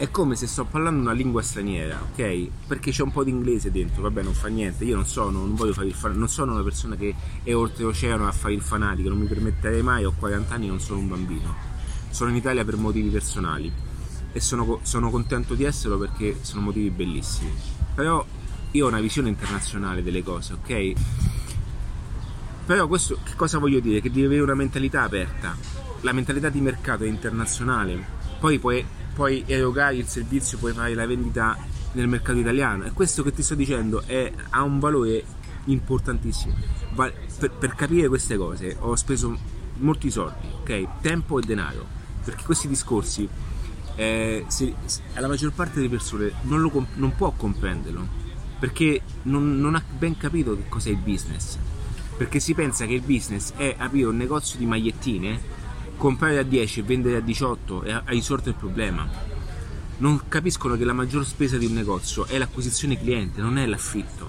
è 0.00 0.10
come 0.10 0.34
se 0.34 0.46
sto 0.46 0.64
parlando 0.64 1.02
una 1.02 1.12
lingua 1.12 1.42
straniera, 1.42 2.00
ok? 2.00 2.48
Perché 2.66 2.90
c'è 2.90 3.02
un 3.02 3.12
po' 3.12 3.22
di 3.22 3.28
inglese 3.28 3.70
dentro, 3.70 4.00
vabbè 4.00 4.22
non 4.22 4.32
fa 4.32 4.48
niente, 4.48 4.82
io 4.84 4.96
non 4.96 5.04
sono, 5.04 5.40
non 5.40 5.54
voglio 5.54 5.74
fare 5.74 5.88
il 5.88 5.92
fan, 5.92 6.16
non 6.16 6.30
sono 6.30 6.54
una 6.54 6.62
persona 6.62 6.96
che 6.96 7.14
è 7.42 7.54
oltreoceano 7.54 8.26
a 8.26 8.32
fare 8.32 8.54
il 8.54 8.62
fanatico, 8.62 9.10
non 9.10 9.18
mi 9.18 9.26
permetterei 9.26 9.82
mai, 9.82 10.06
ho 10.06 10.14
40 10.18 10.54
anni, 10.54 10.68
non 10.68 10.80
sono 10.80 11.00
un 11.00 11.08
bambino. 11.08 11.54
Sono 12.08 12.30
in 12.30 12.36
Italia 12.36 12.64
per 12.64 12.78
motivi 12.78 13.10
personali 13.10 13.70
e 14.32 14.40
sono, 14.40 14.80
sono 14.84 15.10
contento 15.10 15.52
di 15.52 15.64
esserlo 15.64 15.98
perché 15.98 16.38
sono 16.40 16.62
motivi 16.62 16.88
bellissimi. 16.88 17.52
Però 17.94 18.24
io 18.70 18.84
ho 18.86 18.88
una 18.88 19.00
visione 19.00 19.28
internazionale 19.28 20.02
delle 20.02 20.22
cose, 20.22 20.54
ok? 20.54 20.92
Però 22.64 22.86
questo 22.86 23.18
che 23.22 23.34
cosa 23.36 23.58
voglio 23.58 23.80
dire? 23.80 24.00
Che 24.00 24.10
devi 24.10 24.24
avere 24.24 24.40
una 24.40 24.54
mentalità 24.54 25.02
aperta. 25.02 25.54
La 26.00 26.12
mentalità 26.12 26.48
di 26.48 26.62
mercato 26.62 27.04
è 27.04 27.06
internazionale. 27.06 28.02
Poi 28.38 28.58
puoi 28.58 28.82
puoi 29.14 29.44
erogare 29.46 29.96
il 29.96 30.06
servizio, 30.06 30.58
puoi 30.58 30.72
fare 30.72 30.94
la 30.94 31.06
vendita 31.06 31.56
nel 31.92 32.08
mercato 32.08 32.38
italiano 32.38 32.84
e 32.84 32.92
questo 32.92 33.22
che 33.22 33.32
ti 33.32 33.42
sto 33.42 33.54
dicendo 33.54 34.02
è, 34.06 34.32
ha 34.50 34.62
un 34.62 34.78
valore 34.78 35.24
importantissimo. 35.66 36.54
Per, 36.94 37.50
per, 37.58 37.74
capire 37.74 38.08
queste 38.08 38.36
cose 38.36 38.76
ho 38.78 38.94
speso 38.96 39.36
molti 39.78 40.10
soldi, 40.10 40.46
ok? 40.60 41.00
Tempo 41.00 41.38
e 41.38 41.42
denaro, 41.42 41.86
perché 42.24 42.44
questi 42.44 42.68
discorsi 42.68 43.28
eh, 43.94 44.44
se, 44.48 44.74
se, 44.84 45.02
la 45.14 45.28
maggior 45.28 45.52
parte 45.52 45.76
delle 45.76 45.88
persone 45.88 46.32
non, 46.42 46.60
lo, 46.60 46.86
non 46.94 47.14
può 47.14 47.30
comprenderlo, 47.32 48.06
perché 48.58 49.00
non, 49.22 49.58
non 49.58 49.74
ha 49.74 49.82
ben 49.98 50.16
capito 50.16 50.56
che 50.56 50.68
cos'è 50.68 50.90
il 50.90 50.98
business, 50.98 51.56
perché 52.16 52.40
si 52.40 52.54
pensa 52.54 52.86
che 52.86 52.94
il 52.94 53.02
business 53.02 53.52
è 53.54 53.74
aprire 53.78 54.08
un 54.08 54.16
negozio 54.16 54.58
di 54.58 54.66
magliettine 54.66 55.58
comprare 56.00 56.38
a 56.38 56.42
10 56.42 56.80
e 56.80 56.82
vendere 56.82 57.16
a 57.18 57.20
18 57.20 57.82
e 57.82 57.92
hai 57.92 58.02
risolto 58.06 58.48
il 58.48 58.54
problema. 58.54 59.06
Non 59.98 60.22
capiscono 60.28 60.74
che 60.78 60.84
la 60.84 60.94
maggior 60.94 61.26
spesa 61.26 61.58
di 61.58 61.66
un 61.66 61.74
negozio 61.74 62.24
è 62.24 62.38
l'acquisizione 62.38 62.98
cliente, 62.98 63.42
non 63.42 63.58
è 63.58 63.66
l'affitto. 63.66 64.26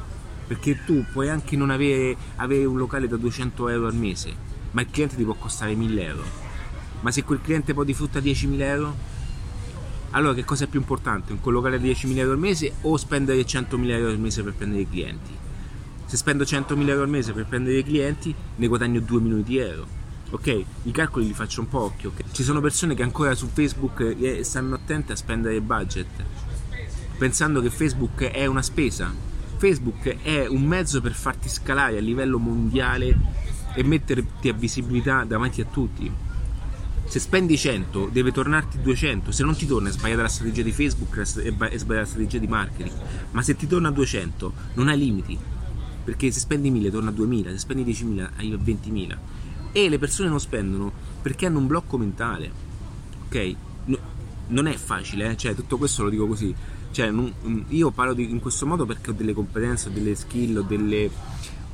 Perché 0.48 0.84
tu 0.84 1.06
puoi 1.14 1.30
anche 1.30 1.56
non 1.56 1.70
avere, 1.70 2.18
avere 2.36 2.66
un 2.66 2.76
locale 2.76 3.08
da 3.08 3.16
200 3.16 3.70
euro 3.70 3.88
al 3.88 3.96
mese, 3.96 4.36
ma 4.72 4.82
il 4.82 4.90
cliente 4.92 5.16
ti 5.16 5.24
può 5.24 5.34
costare 5.36 5.74
1000 5.74 6.04
euro. 6.04 6.24
Ma 7.00 7.10
se 7.10 7.24
quel 7.24 7.40
cliente 7.42 7.74
poi 7.74 7.86
ti 7.86 7.94
frutta 7.94 8.20
10.000 8.20 8.60
euro, 8.60 8.96
allora 10.10 10.34
che 10.34 10.44
cosa 10.44 10.66
è 10.66 10.68
più 10.68 10.82
importante? 10.82 11.32
Un 11.32 11.40
collocare 11.40 11.80
10.000 11.80 12.18
euro 12.18 12.34
al 12.34 12.38
mese 12.38 12.74
o 12.82 12.98
spendere 12.98 13.40
100.000 13.44 13.90
euro 13.92 14.10
al 14.10 14.20
mese 14.20 14.44
per 14.44 14.56
prendere 14.56 14.82
i 14.82 14.90
clienti? 14.90 15.32
Se 16.06 16.18
spendo 16.18 16.44
100.000 16.44 16.90
euro 16.90 17.04
al 17.04 17.10
mese 17.10 17.32
per 17.32 17.46
prendere 17.46 17.78
i 17.78 17.84
clienti, 17.86 18.36
ne 18.58 18.68
guadagno 18.68 19.00
2 19.00 19.22
milioni 19.22 19.44
di 19.44 19.58
euro 19.58 20.01
ok? 20.32 20.64
I 20.84 20.92
calcoli 20.92 21.28
li 21.28 21.34
faccio 21.34 21.62
un 21.62 21.68
po' 21.68 21.82
occhio, 21.82 22.10
ok? 22.10 22.32
Ci 22.32 22.44
sono 22.44 22.62
persone 22.62 22.96
che 22.96 23.04
ancora 23.04 23.36
su 23.36 23.48
Facebook 23.48 24.16
eh, 24.20 24.44
stanno 24.44 24.76
attente 24.76 25.14
a 25.14 25.16
spendere 25.16 25.56
il 25.56 25.62
budget, 25.62 26.08
pensando 27.18 27.62
che 27.62 27.70
Facebook 27.70 28.24
è 28.24 28.46
una 28.46 28.62
spesa. 28.62 29.14
Facebook 29.58 30.24
è 30.24 30.48
un 30.48 30.64
mezzo 30.64 31.02
per 31.02 31.14
farti 31.14 31.48
scalare 31.48 31.98
a 31.98 32.02
livello 32.02 32.40
mondiale 32.40 33.16
e 33.76 33.84
metterti 33.84 34.50
a 34.50 34.54
visibilità 34.54 35.24
davanti 35.24 35.62
a 35.62 35.66
tutti. 35.66 36.12
Se 37.06 37.20
spendi 37.20 37.58
100 37.58 38.10
deve 38.12 38.32
tornarti 38.32 38.82
200, 38.82 39.32
se 39.32 39.44
non 39.44 39.56
ti 39.56 39.68
torna 39.68 39.90
è 39.90 39.92
sbagliata 39.92 40.22
la 40.22 40.30
strategia 40.30 40.64
di 40.64 40.72
Facebook, 40.72 41.20
è 41.20 41.26
sbagliata 41.26 41.94
la 41.94 42.06
strategia 42.06 42.38
di 42.38 42.48
marketing, 42.48 42.96
ma 43.32 43.42
se 43.42 43.56
ti 43.56 43.68
torna 43.68 43.92
200 43.92 44.54
non 44.76 44.88
hai 44.88 44.98
limiti, 44.98 45.38
perché 46.06 46.32
se 46.32 46.40
spendi 46.40 46.72
1000 46.72 46.90
torna 46.90 47.10
a 47.10 47.14
2000, 47.14 47.52
se 47.52 47.58
spendi 47.58 47.84
10.000 47.84 48.30
hai 48.38 48.58
20.000 48.58 49.18
e 49.72 49.90
le 49.90 50.00
persone 50.00 50.30
non 50.30 50.40
spendono 50.40 50.92
perché 51.22 51.46
hanno 51.46 51.60
un 51.60 51.68
blocco 51.68 51.98
mentale. 51.98 52.52
Ok? 53.26 53.56
No, 53.86 53.98
non 54.48 54.68
è 54.68 54.76
facile, 54.76 55.32
eh? 55.32 55.38
cioè 55.38 55.56
tutto 55.56 55.78
questo 55.78 56.04
lo 56.04 56.10
dico 56.10 56.28
così. 56.28 56.54
Cioè, 56.92 57.10
non, 57.10 57.34
mm, 57.48 57.62
io 57.70 57.92
parlo 57.92 58.14
di, 58.14 58.30
in 58.30 58.40
questo 58.40 58.66
modo 58.66 58.86
perché 58.86 59.12
ho 59.12 59.14
delle 59.14 59.34
competenze, 59.34 59.90
ho 59.90 59.92
delle 59.92 60.16
skill, 60.16 60.58
ho 60.58 60.62
delle, 60.62 61.10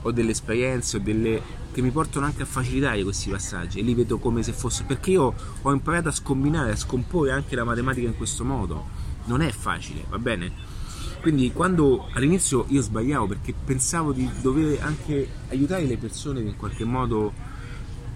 ho 0.03 0.11
delle 0.11 0.31
esperienze, 0.31 0.97
ho 0.97 0.99
delle, 0.99 1.41
che 1.71 1.81
mi 1.81 1.89
portano 1.89 2.25
anche 2.25 2.43
a 2.43 2.45
facilitare 2.45 3.01
questi 3.03 3.29
passaggi 3.29 3.79
e 3.79 3.81
li 3.81 3.95
vedo 3.95 4.19
come 4.19 4.43
se 4.43 4.51
fosse 4.51 4.83
perché 4.83 5.11
io 5.11 5.33
ho 5.61 5.71
imparato 5.71 6.09
a 6.09 6.11
scombinare, 6.11 6.71
a 6.71 6.75
scomporre 6.75 7.31
anche 7.31 7.55
la 7.55 7.63
matematica 7.63 8.07
in 8.07 8.15
questo 8.15 8.43
modo. 8.43 9.05
Non 9.25 9.41
è 9.41 9.51
facile, 9.51 10.05
va 10.07 10.19
bene? 10.19 10.75
Quindi 11.21 11.51
quando 11.51 12.07
all'inizio 12.13 12.65
io 12.69 12.81
sbagliavo 12.81 13.27
perché 13.27 13.53
pensavo 13.53 14.13
di 14.13 14.29
dover 14.39 14.81
anche 14.81 15.27
aiutare 15.49 15.85
le 15.85 15.97
persone 15.97 16.41
in 16.41 16.55
qualche 16.55 16.85
modo 16.85 17.33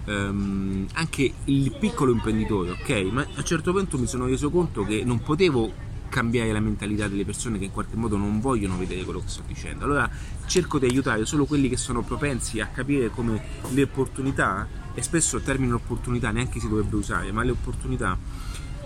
ehm, 0.04 0.86
anche 0.94 1.32
il 1.44 1.72
piccolo 1.78 2.12
imprenditore, 2.12 2.70
ok? 2.70 2.90
Ma 3.10 3.22
a 3.22 3.38
un 3.38 3.44
certo 3.44 3.72
punto 3.72 3.98
mi 3.98 4.06
sono 4.06 4.26
reso 4.26 4.50
conto 4.50 4.84
che 4.84 5.02
non 5.04 5.20
potevo 5.20 5.90
cambiare 6.08 6.52
la 6.52 6.60
mentalità 6.60 7.08
delle 7.08 7.24
persone 7.24 7.58
che 7.58 7.64
in 7.64 7.70
qualche 7.70 7.96
modo 7.96 8.18
non 8.18 8.38
vogliono 8.38 8.76
vedere 8.76 9.02
quello 9.02 9.20
che 9.20 9.28
sto 9.28 9.42
dicendo. 9.46 9.84
Allora 9.84 10.10
cerco 10.46 10.78
di 10.78 10.84
aiutare 10.84 11.24
solo 11.24 11.46
quelli 11.46 11.70
che 11.70 11.78
sono 11.78 12.02
propensi 12.02 12.60
a 12.60 12.66
capire 12.66 13.08
come 13.08 13.42
le 13.70 13.82
opportunità, 13.82 14.68
e 14.94 15.00
spesso 15.00 15.36
il 15.36 15.42
termine 15.42 15.72
opportunità 15.72 16.30
neanche 16.30 16.60
si 16.60 16.68
dovrebbe 16.68 16.96
usare, 16.96 17.32
ma 17.32 17.42
le 17.42 17.52
opportunità 17.52 18.18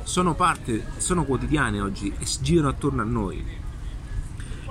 sono 0.05 0.35
parte, 0.35 0.85
sono 0.99 1.25
quotidiane 1.25 1.81
oggi 1.81 2.15
e 2.17 2.25
girano 2.41 2.69
attorno 2.69 3.03
a 3.03 3.05
noi 3.05 3.45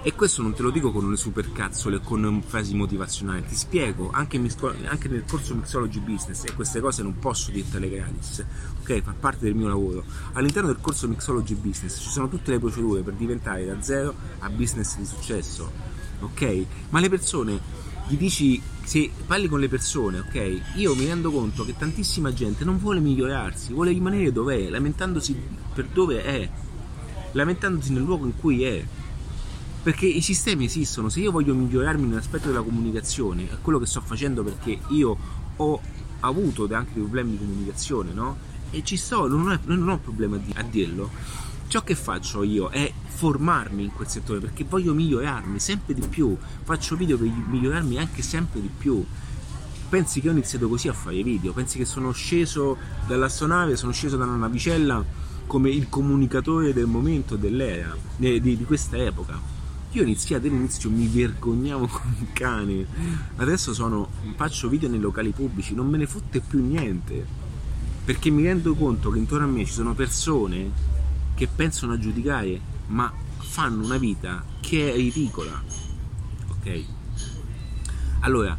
e 0.05 0.13
questo 0.13 0.43
non 0.43 0.53
te 0.53 0.61
lo 0.61 0.69
dico 0.69 0.91
con 0.91 1.09
le 1.09 1.17
supercazzole, 1.17 1.99
con 1.99 2.43
frasi 2.45 2.75
motivazionali, 2.75 3.43
ti 3.47 3.55
spiego, 3.55 4.11
anche, 4.13 4.39
anche, 4.85 5.07
nel 5.07 5.23
corso 5.27 5.55
Mixology 5.55 5.97
Business, 5.97 6.43
e 6.43 6.53
queste 6.53 6.79
cose 6.79 7.01
non 7.01 7.17
posso 7.17 7.49
dirtele 7.49 7.89
gratis, 7.89 8.45
ok? 8.81 9.01
Fa 9.01 9.15
parte 9.19 9.45
del 9.45 9.55
mio 9.55 9.67
lavoro. 9.67 10.03
All'interno 10.33 10.67
del 10.67 10.77
corso 10.79 11.07
Mixology 11.07 11.55
Business 11.55 11.99
ci 11.99 12.09
sono 12.09 12.29
tutte 12.29 12.51
le 12.51 12.59
procedure 12.59 13.01
per 13.01 13.15
diventare 13.15 13.65
da 13.65 13.81
zero 13.81 14.13
a 14.41 14.49
business 14.51 14.95
di 14.97 15.05
successo, 15.05 15.71
ok? 16.19 16.65
Ma 16.89 16.99
le 16.99 17.09
persone, 17.09 17.59
gli 18.07 18.15
dici, 18.15 18.61
se 18.83 19.09
parli 19.25 19.47
con 19.47 19.59
le 19.59 19.69
persone, 19.69 20.19
ok? 20.19 20.75
Io 20.75 20.93
mi 20.93 21.07
rendo 21.07 21.31
conto 21.31 21.65
che 21.65 21.75
tantissima 21.75 22.31
gente 22.31 22.63
non 22.63 22.77
vuole 22.77 22.99
migliorarsi, 22.99 23.73
vuole 23.73 23.91
rimanere 23.91 24.31
dove 24.31 24.67
è, 24.67 24.69
lamentandosi 24.69 25.35
per 25.73 25.87
dove 25.87 26.23
è, 26.23 26.47
lamentandosi 27.31 27.91
nel 27.91 28.03
luogo 28.03 28.25
in 28.25 28.35
cui 28.37 28.63
è 28.65 28.85
perché 29.85 30.07
i 30.07 30.21
sistemi 30.21 30.65
esistono, 30.65 31.09
se 31.09 31.19
io 31.19 31.29
voglio 31.29 31.53
migliorarmi 31.53 32.07
nell'aspetto 32.07 32.47
della 32.47 32.63
comunicazione, 32.63 33.43
è 33.43 33.57
quello 33.61 33.77
che 33.77 33.85
sto 33.85 34.01
facendo 34.01 34.43
perché 34.43 34.79
io 34.87 35.15
ho 35.57 35.79
avuto 36.21 36.67
anche 36.71 36.93
dei 36.93 37.03
problemi 37.03 37.29
di 37.33 37.37
comunicazione, 37.37 38.11
no? 38.11 38.35
E 38.71 38.83
ci 38.83 38.97
sto, 38.97 39.27
non 39.27 39.47
ho, 39.47 39.59
non 39.65 39.87
ho 39.87 39.99
problema 39.99 40.39
a 40.55 40.63
dirlo. 40.63 41.11
Ciò 41.67 41.83
che 41.83 41.93
faccio 41.93 42.41
io 42.41 42.69
è 42.69 42.91
formarmi 43.05 43.83
in 43.83 43.91
quel 43.91 44.07
settore 44.07 44.39
perché 44.39 44.63
voglio 44.63 44.95
migliorarmi 44.95 45.59
sempre 45.59 45.93
di 45.93 46.07
più. 46.07 46.35
Faccio 46.63 46.95
video 46.95 47.19
per 47.19 47.27
migliorarmi 47.27 47.99
anche 47.99 48.23
sempre 48.23 48.61
di 48.61 48.71
più. 48.75 49.05
Pensi 49.87 50.19
che 50.19 50.29
ho 50.29 50.31
iniziato 50.31 50.67
così 50.67 50.87
a 50.87 50.93
fare 50.93 51.21
video? 51.21 51.53
Pensi 51.53 51.77
che 51.77 51.85
sono 51.85 52.11
sceso 52.11 52.75
dall'astronave, 53.05 53.75
sono 53.75 53.91
sceso 53.91 54.17
da 54.17 54.23
una 54.23 54.35
navicella 54.35 55.05
come 55.45 55.69
il 55.69 55.89
comunicatore 55.89 56.73
del 56.73 56.87
momento, 56.87 57.35
dell'era, 57.35 57.95
di, 58.17 58.41
di 58.41 58.63
questa 58.65 58.97
epoca? 58.97 59.54
Io 59.95 60.03
iniziato 60.03 60.47
all'inizio 60.47 60.89
mi 60.89 61.07
vergognavo 61.07 61.87
come 61.87 62.15
un 62.19 62.33
cane. 62.33 62.85
Adesso 63.37 63.73
sono, 63.73 64.09
faccio 64.35 64.67
video 64.67 64.89
nei 64.89 64.99
locali 64.99 65.29
pubblici, 65.29 65.73
non 65.73 65.87
me 65.87 65.97
ne 65.97 66.05
fotte 66.05 66.41
più 66.41 66.61
niente. 66.61 67.25
Perché 68.03 68.29
mi 68.29 68.43
rendo 68.43 68.75
conto 68.75 69.09
che 69.09 69.19
intorno 69.19 69.45
a 69.45 69.49
me 69.49 69.63
ci 69.63 69.71
sono 69.71 69.93
persone 69.93 70.69
che 71.33 71.47
pensano 71.47 71.93
a 71.93 71.97
giudicare, 71.97 72.59
ma 72.87 73.09
fanno 73.37 73.85
una 73.85 73.95
vita 73.95 74.43
che 74.59 74.91
è 74.91 74.95
ridicola. 74.97 75.63
Ok? 76.49 76.83
Allora, 78.19 78.57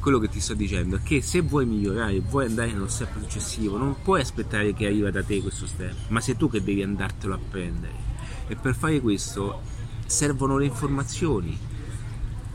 quello 0.00 0.18
che 0.18 0.28
ti 0.28 0.38
sto 0.38 0.52
dicendo 0.52 0.96
è 0.96 1.02
che 1.02 1.22
se 1.22 1.40
vuoi 1.40 1.64
migliorare, 1.64 2.20
vuoi 2.20 2.44
andare 2.44 2.72
nello 2.72 2.88
step 2.88 3.18
successivo, 3.20 3.78
non 3.78 4.02
puoi 4.02 4.20
aspettare 4.20 4.74
che 4.74 4.84
arriva 4.84 5.10
da 5.10 5.24
te 5.24 5.40
questo 5.40 5.66
step, 5.66 6.08
ma 6.08 6.20
sei 6.20 6.36
tu 6.36 6.50
che 6.50 6.62
devi 6.62 6.82
andartelo 6.82 7.32
a 7.32 7.38
prendere. 7.38 8.12
E 8.48 8.56
per 8.56 8.74
fare 8.74 9.00
questo 9.00 9.72
servono 10.14 10.58
le 10.58 10.66
informazioni. 10.66 11.58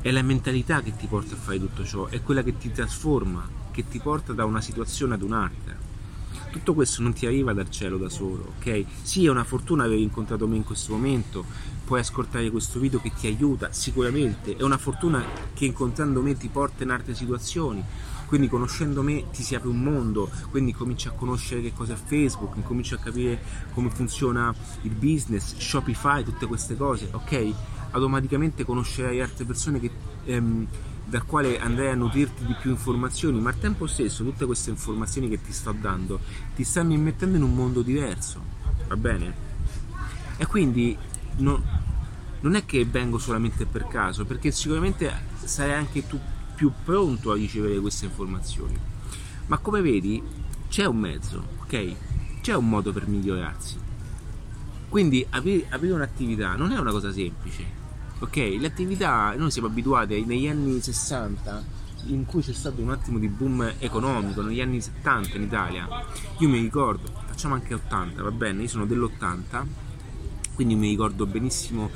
è 0.02 0.12
la 0.12 0.22
mentalità 0.22 0.82
che 0.82 0.95
ti 0.95 1.08
porta 1.08 1.36
a 1.36 1.38
fare 1.38 1.60
tutto 1.60 1.84
ciò, 1.84 2.08
è 2.08 2.24
quella 2.24 2.41
che 2.41 2.58
ti 2.58 2.72
trasforma, 2.72 3.45
che 3.72 3.86
ti 3.86 4.00
porta 4.00 4.32
da 4.32 4.45
una 4.45 4.62
situazione 4.62 5.15
ad 5.15 5.22
un'altra. 5.22 5.76
Tutto 6.52 6.74
questo 6.74 7.02
non 7.02 7.12
ti 7.12 7.26
arriva 7.26 7.52
dal 7.52 7.69
cielo 7.69 7.98
da 7.98 8.08
solo, 8.08 8.54
ok? 8.58 8.86
Sì, 9.02 9.26
è 9.26 9.30
una 9.30 9.43
fortuna 9.43 9.84
aver 9.84 9.98
incontrato 10.00 10.48
me 10.48 10.56
in 10.56 10.63
questo 10.63 10.93
momento, 10.93 11.43
puoi 11.84 12.00
ascoltare 12.00 12.50
questo 12.50 12.80
video 12.80 13.02
che 13.02 13.12
ti 13.13 13.28
aiuta, 13.28 13.74
sicuramente, 13.74 14.56
è 14.56 14.63
una 14.63 14.78
fortuna 14.78 15.22
che 15.54 15.65
incontrando 15.65 16.22
me 16.22 16.38
ti 16.38 16.48
porta 16.48 16.84
in 16.84 16.91
altre 16.91 17.13
situazioni, 17.13 17.84
quindi 18.30 18.48
conoscendo 18.48 19.02
me 19.02 19.26
ti 19.32 19.42
si 19.42 19.56
apre 19.56 19.70
un 19.70 19.82
mondo, 19.82 20.30
quindi 20.52 20.72
cominci 20.72 21.08
a 21.08 21.12
conoscere 21.12 21.62
che 21.62 21.74
cosa 21.74 21.94
è 21.94 21.96
Facebook, 21.96 22.62
cominci 22.62 22.94
a 22.94 22.98
capire 22.98 23.42
come 23.74 23.89
funziona 23.89 24.54
il 24.84 24.92
business, 24.92 25.58
Shopify, 25.58 26.24
tutte 26.24 26.46
queste 26.46 26.78
cose, 26.78 27.10
ok? 27.12 27.54
Automaticamente 27.89 28.63
conoscerai 28.63 29.20
altre 29.20 29.46
persone 29.46 29.80
che, 29.80 29.89
ehm, 30.26 30.68
dal 31.06 31.26
quale 31.26 31.60
andrai 31.60 31.89
a 31.89 31.96
nutrirti 31.96 32.46
di 32.46 32.56
più 32.62 32.70
informazioni, 32.70 33.39
ma 33.42 33.50
al 33.50 33.58
tempo 33.58 33.88
stesso 33.88 34.24
tutte 34.24 34.46
queste 34.46 34.70
informazioni 34.70 35.28
che 35.28 35.42
ti 35.42 35.52
sto 35.52 35.72
dando 35.72 36.20
ti 36.56 36.63
stanno 36.63 36.94
immettendo 36.94 37.36
in 37.36 37.42
un 37.42 37.56
mondo 37.56 37.82
diverso, 37.82 38.39
va 38.88 38.96
bene? 38.96 39.34
E 40.38 40.46
quindi 40.46 40.96
no, 41.38 41.63
non 42.42 42.54
è 42.54 42.63
che 42.63 42.86
vengo 42.86 43.18
solamente 43.18 43.65
per 43.65 43.88
caso, 43.88 44.24
perché 44.24 44.52
sicuramente 44.52 45.12
sarai 45.46 45.74
anche 45.74 46.06
tu 46.06 46.20
più 46.60 46.74
pronto 46.84 47.32
a 47.32 47.36
ricevere 47.36 47.80
queste 47.80 48.04
informazioni. 48.04 48.78
Ma 49.48 49.60
come 49.60 49.80
vedi 49.80 50.22
c'è 50.67 50.84
un 50.84 50.98
mezzo, 50.98 51.41
ok? 51.62 52.41
C'è 52.41 52.54
un 52.54 52.67
modo 52.67 52.91
per 52.91 53.08
migliorarsi. 53.08 53.78
Quindi 54.89 55.26
aprire, 55.30 55.93
un'attività 55.93 56.58
non 56.58 56.74
è 56.74 56.78
una 56.78 56.91
cosa 56.91 57.13
semplice, 57.13 57.63
ok? 58.19 58.58
L'attività, 58.60 59.34
noi 59.38 59.52
siamo 59.52 59.69
abituati 59.69 60.26
negli 60.26 60.48
anni 60.48 60.82
60 60.82 61.63
in 62.08 62.26
cui 62.26 62.41
c'è 62.41 62.52
stato 62.52 62.82
un 62.82 62.91
attimo 62.91 63.19
di 63.19 63.30
boom 63.30 63.76
economico 63.80 64.41
negli 64.41 64.60
anni 64.60 64.82
70 64.82 65.38
in 65.38 65.43
Italia. 65.43 65.88
Io 66.39 66.50
mi 66.50 66.60
ricordo, 66.60 67.10
facciamo 67.26 67.54
anche 67.54 67.74
80, 67.74 68.22
va 68.22 68.32
bene? 68.32 68.63
Io 68.63 68.67
sono 68.67 68.86
dell'80, 68.86 69.63
quindi 70.56 70.76
mi 70.76 70.89
ricordo 70.89 71.26
benissimo 71.26 71.89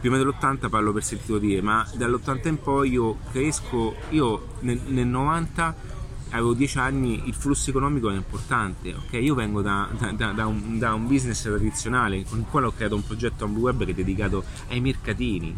prima 0.00 0.16
dell'80 0.16 0.68
parlo 0.68 0.92
per 0.92 1.04
sentito 1.04 1.38
dire, 1.38 1.60
ma 1.60 1.86
dall'80 1.94 2.48
in 2.48 2.60
poi 2.60 2.90
io 2.90 3.18
cresco, 3.30 3.94
io 4.08 4.54
nel, 4.60 4.80
nel 4.86 5.06
90 5.06 5.88
avevo 6.30 6.54
10 6.54 6.78
anni, 6.78 7.22
il 7.26 7.34
flusso 7.34 7.70
economico 7.70 8.08
era 8.08 8.16
importante, 8.16 8.94
ok? 8.94 9.12
Io 9.14 9.34
vengo 9.34 9.62
da, 9.62 9.88
da, 10.14 10.32
da, 10.32 10.46
un, 10.46 10.78
da, 10.78 10.94
un, 10.94 11.06
business 11.06 11.42
tradizionale 11.42 12.24
con 12.24 12.38
il 12.38 12.44
quale 12.48 12.66
ho 12.66 12.72
creato 12.72 12.94
un 12.94 13.04
progetto 13.04 13.44
Ambu 13.44 13.60
Web 13.60 13.84
che 13.84 13.90
è 13.90 13.94
dedicato 13.94 14.44
ai 14.68 14.80
mercatini, 14.80 15.54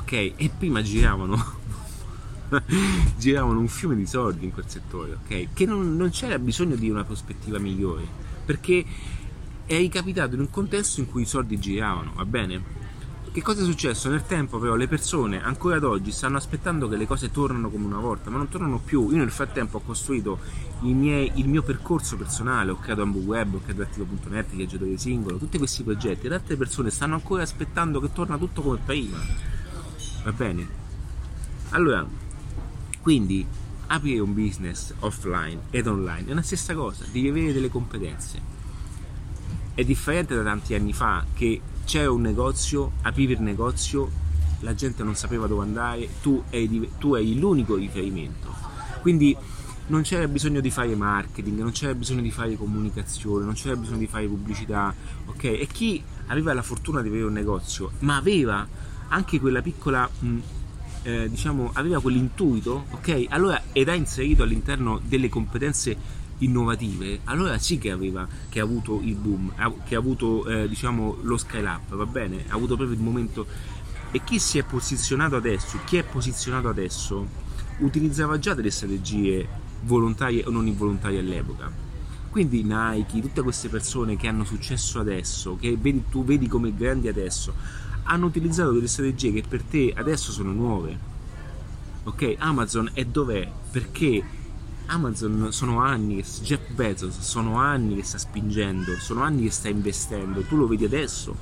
ok? 0.00 0.12
E 0.12 0.50
prima 0.56 0.82
giravano 0.82 1.60
giravano 3.18 3.58
un 3.58 3.68
fiume 3.68 3.96
di 3.96 4.06
soldi 4.06 4.44
in 4.44 4.52
quel 4.52 4.68
settore, 4.68 5.18
ok? 5.24 5.48
Che 5.52 5.66
non, 5.66 5.96
non 5.96 6.10
c'era 6.10 6.38
bisogno 6.38 6.76
di 6.76 6.88
una 6.88 7.04
prospettiva 7.04 7.58
migliore, 7.58 8.04
perché 8.44 8.84
è 9.66 9.88
capitato 9.88 10.34
in 10.34 10.40
un 10.40 10.50
contesto 10.50 11.00
in 11.00 11.06
cui 11.06 11.22
i 11.22 11.26
soldi 11.26 11.58
giravano, 11.58 12.12
va 12.14 12.24
bene? 12.24 12.81
Che 13.32 13.40
cosa 13.40 13.62
è 13.62 13.64
successo? 13.64 14.10
Nel 14.10 14.26
tempo 14.26 14.58
però 14.58 14.74
le 14.74 14.86
persone 14.86 15.42
ancora 15.42 15.76
ad 15.76 15.84
oggi 15.84 16.12
stanno 16.12 16.36
aspettando 16.36 16.86
che 16.86 16.96
le 16.96 17.06
cose 17.06 17.30
tornano 17.30 17.70
come 17.70 17.86
una 17.86 17.98
volta, 17.98 18.28
ma 18.28 18.36
non 18.36 18.50
tornano 18.50 18.78
più. 18.78 19.08
Io 19.10 19.16
nel 19.16 19.30
frattempo 19.30 19.78
ho 19.78 19.80
costruito 19.80 20.38
miei, 20.80 21.32
il 21.36 21.48
mio 21.48 21.62
percorso 21.62 22.18
personale, 22.18 22.72
ho 22.72 22.76
creato 22.76 23.00
Ambu 23.00 23.20
Web, 23.20 23.54
ho 23.54 23.62
creato 23.62 23.80
Attivo.net, 23.80 24.50
viaggiatore 24.50 24.98
singolo, 24.98 25.38
tutti 25.38 25.56
questi 25.56 25.82
progetti. 25.82 26.26
Ed 26.26 26.32
altre 26.34 26.56
persone 26.56 26.90
stanno 26.90 27.14
ancora 27.14 27.42
aspettando 27.42 28.00
che 28.00 28.12
torna 28.12 28.36
tutto 28.36 28.60
come 28.60 28.78
prima. 28.84 29.16
Va 30.24 30.32
bene? 30.32 30.68
Allora, 31.70 32.06
quindi 33.00 33.46
aprire 33.86 34.20
un 34.20 34.34
business 34.34 34.92
offline 34.98 35.62
ed 35.70 35.86
online 35.86 36.28
è 36.28 36.34
la 36.34 36.42
stessa 36.42 36.74
cosa, 36.74 37.06
devi 37.10 37.28
avere 37.28 37.54
delle 37.54 37.70
competenze. 37.70 38.40
È 39.72 39.82
differente 39.84 40.34
da 40.34 40.42
tanti 40.42 40.74
anni 40.74 40.92
fa 40.92 41.24
che 41.32 41.62
c'era 41.84 42.10
un 42.10 42.20
negozio, 42.20 42.92
aprivi 43.02 43.34
il 43.34 43.42
negozio, 43.42 44.10
la 44.60 44.74
gente 44.74 45.02
non 45.02 45.14
sapeva 45.14 45.46
dove 45.46 45.62
andare, 45.62 46.08
tu 46.22 46.42
eri, 46.50 46.90
tu 46.98 47.14
eri 47.14 47.38
l'unico 47.38 47.76
riferimento. 47.76 48.54
Quindi 49.00 49.36
non 49.88 50.02
c'era 50.02 50.26
bisogno 50.28 50.60
di 50.60 50.70
fare 50.70 50.94
marketing, 50.94 51.60
non 51.60 51.72
c'era 51.72 51.94
bisogno 51.94 52.22
di 52.22 52.30
fare 52.30 52.56
comunicazione, 52.56 53.44
non 53.44 53.54
c'era 53.54 53.76
bisogno 53.76 53.98
di 53.98 54.06
fare 54.06 54.26
pubblicità, 54.26 54.94
ok? 55.26 55.44
E 55.44 55.68
chi 55.70 56.02
aveva 56.26 56.54
la 56.54 56.62
fortuna 56.62 57.02
di 57.02 57.08
avere 57.08 57.24
un 57.24 57.32
negozio, 57.32 57.90
ma 58.00 58.16
aveva 58.16 58.66
anche 59.08 59.40
quella 59.40 59.60
piccola, 59.60 60.08
mh, 60.18 60.38
eh, 61.02 61.28
diciamo, 61.28 61.70
aveva 61.74 62.00
quell'intuito, 62.00 62.86
ok? 62.90 63.26
Allora 63.30 63.60
era 63.72 63.94
inserito 63.94 64.44
all'interno 64.44 65.00
delle 65.04 65.28
competenze 65.28 66.20
innovative, 66.44 67.20
allora 67.24 67.58
sì 67.58 67.78
che 67.78 67.90
aveva 67.90 68.26
che 68.48 68.60
ha 68.60 68.62
avuto 68.62 69.00
il 69.02 69.14
boom, 69.14 69.52
che 69.84 69.94
ha 69.94 69.98
avuto 69.98 70.46
eh, 70.46 70.68
diciamo 70.68 71.18
lo 71.22 71.36
scale 71.36 71.68
up, 71.68 71.94
va 71.94 72.06
bene? 72.06 72.44
Ha 72.48 72.54
avuto 72.54 72.76
proprio 72.76 72.96
il 72.96 73.02
momento 73.02 73.46
e 74.10 74.22
chi 74.24 74.38
si 74.38 74.58
è 74.58 74.64
posizionato 74.64 75.36
adesso, 75.36 75.78
chi 75.84 75.96
è 75.96 76.04
posizionato 76.04 76.68
adesso 76.68 77.26
utilizzava 77.78 78.38
già 78.38 78.54
delle 78.54 78.70
strategie 78.70 79.48
volontarie 79.82 80.44
o 80.44 80.50
non 80.50 80.66
involontarie 80.66 81.18
all'epoca. 81.18 81.70
Quindi 82.28 82.62
Nike, 82.62 83.20
tutte 83.20 83.42
queste 83.42 83.68
persone 83.68 84.16
che 84.16 84.26
hanno 84.26 84.44
successo 84.44 85.00
adesso, 85.00 85.56
che 85.56 85.76
vedi, 85.78 86.04
tu 86.10 86.24
vedi 86.24 86.46
come 86.46 86.74
grandi 86.74 87.08
adesso, 87.08 87.54
hanno 88.04 88.26
utilizzato 88.26 88.72
delle 88.72 88.86
strategie 88.86 89.32
che 89.32 89.44
per 89.46 89.62
te 89.62 89.92
adesso 89.94 90.32
sono 90.32 90.52
nuove. 90.52 91.10
Ok, 92.04 92.36
Amazon 92.38 92.90
è 92.94 93.04
dov'è? 93.04 93.50
Perché 93.70 94.24
Amazon 94.92 95.48
sono 95.52 95.80
anni 95.80 96.16
che 96.16 96.28
Jeff 96.42 96.70
Bezos 96.72 97.18
sono 97.20 97.56
anni 97.56 97.96
che 97.96 98.02
sta 98.02 98.18
spingendo, 98.18 98.98
sono 98.98 99.22
anni 99.22 99.44
che 99.44 99.50
sta 99.50 99.70
investendo, 99.70 100.42
tu 100.42 100.56
lo 100.56 100.66
vedi 100.66 100.84
adesso. 100.84 101.34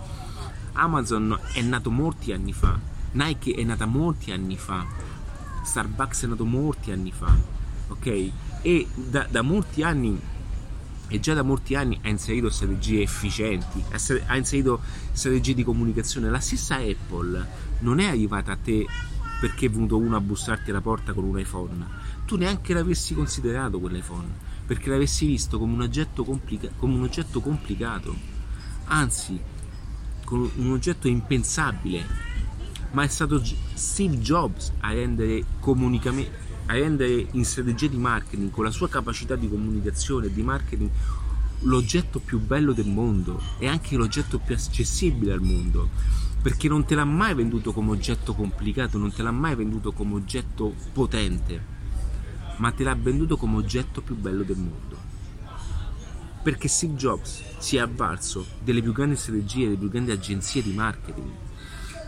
Amazon 0.75 1.37
è 1.53 1.61
nato 1.61 1.91
molti 1.91 2.31
anni 2.33 2.53
fa, 2.53 2.79
Nike 3.11 3.53
è 3.55 3.65
nata 3.65 3.87
molti 3.87 4.31
anni 4.31 4.57
fa, 4.57 4.87
Starbucks 5.65 6.23
è 6.23 6.27
nato 6.29 6.45
molti 6.45 6.93
anni 6.93 7.11
fa, 7.11 7.37
ok? 7.89 8.31
E 8.63 8.87
da, 8.95 9.27
da 9.29 9.43
molti 9.43 9.83
anni 9.83 10.17
e 11.09 11.19
già 11.19 11.35
da 11.35 11.43
molti 11.43 11.75
anni 11.75 11.99
ha 12.05 12.09
inserito 12.09 12.51
strategie 12.51 13.03
efficienti, 13.03 13.83
ha 14.27 14.37
inserito 14.37 14.81
strategie 15.11 15.55
di 15.55 15.65
comunicazione. 15.65 16.31
La 16.31 16.39
stessa 16.39 16.77
Apple 16.77 17.49
non 17.81 17.99
è 17.99 18.07
arrivata 18.07 18.53
a 18.53 18.57
te 18.57 18.87
perché 19.41 19.67
è 19.67 19.71
venuto 19.71 19.97
uno 19.97 20.15
a 20.15 20.21
bussarti 20.21 20.71
alla 20.71 20.81
porta 20.81 21.13
con 21.15 21.25
un 21.25 21.37
iPhone 21.37 22.00
tu 22.31 22.37
neanche 22.37 22.73
l'avessi 22.75 23.13
considerato 23.13 23.81
quell'iPhone, 23.81 24.29
perché 24.65 24.89
l'avessi 24.89 25.27
visto 25.27 25.59
come 25.59 25.73
un 25.73 25.81
oggetto, 25.81 26.23
complica- 26.23 26.71
come 26.77 26.95
un 26.95 27.03
oggetto 27.03 27.41
complicato, 27.41 28.15
anzi, 28.85 29.37
come 30.25 30.49
un 30.55 30.71
oggetto 30.71 31.09
impensabile. 31.09 32.07
Ma 32.93 33.03
è 33.03 33.09
stato 33.09 33.43
Steve 33.75 34.19
Jobs 34.19 34.71
a 34.79 34.93
rendere, 34.93 35.45
a 35.61 36.73
rendere 36.73 37.27
in 37.33 37.45
strategia 37.45 37.89
di 37.89 37.97
marketing, 37.97 38.51
con 38.51 38.63
la 38.63 38.71
sua 38.71 38.89
capacità 38.89 39.35
di 39.35 39.49
comunicazione 39.49 40.27
e 40.27 40.33
di 40.33 40.43
marketing, 40.45 40.89
l'oggetto 41.63 42.21
più 42.21 42.39
bello 42.39 42.73
del 42.73 42.87
mondo 42.87 43.43
e 43.59 43.67
anche 43.67 43.97
l'oggetto 43.97 44.39
più 44.39 44.55
accessibile 44.55 45.33
al 45.33 45.43
mondo. 45.43 45.89
Perché 46.41 46.69
non 46.69 46.85
te 46.85 46.95
l'ha 46.95 47.05
mai 47.05 47.35
venduto 47.35 47.73
come 47.73 47.91
oggetto 47.91 48.35
complicato, 48.35 48.99
non 48.99 49.13
te 49.13 49.25
l'ha 49.25 49.33
mai 49.33 49.57
venduto 49.57 49.91
come 49.91 50.15
oggetto 50.15 50.73
potente 50.93 51.79
ma 52.61 52.71
te 52.73 52.85
l'ha 52.85 52.95
venduto 52.95 53.37
come 53.37 53.57
oggetto 53.57 54.03
più 54.03 54.15
bello 54.15 54.43
del 54.43 54.57
mondo. 54.57 55.09
Perché 56.43 56.69
Steve 56.69 56.95
Jobs 56.95 57.43
si 57.59 57.77
è 57.77 57.81
avvalso 57.81 58.47
delle 58.63 58.83
più 58.83 58.93
grandi 58.93 59.17
strategie, 59.17 59.65
delle 59.65 59.77
più 59.77 59.89
grandi 59.89 60.11
agenzie 60.11 60.63
di 60.63 60.73
marketing, 60.73 61.31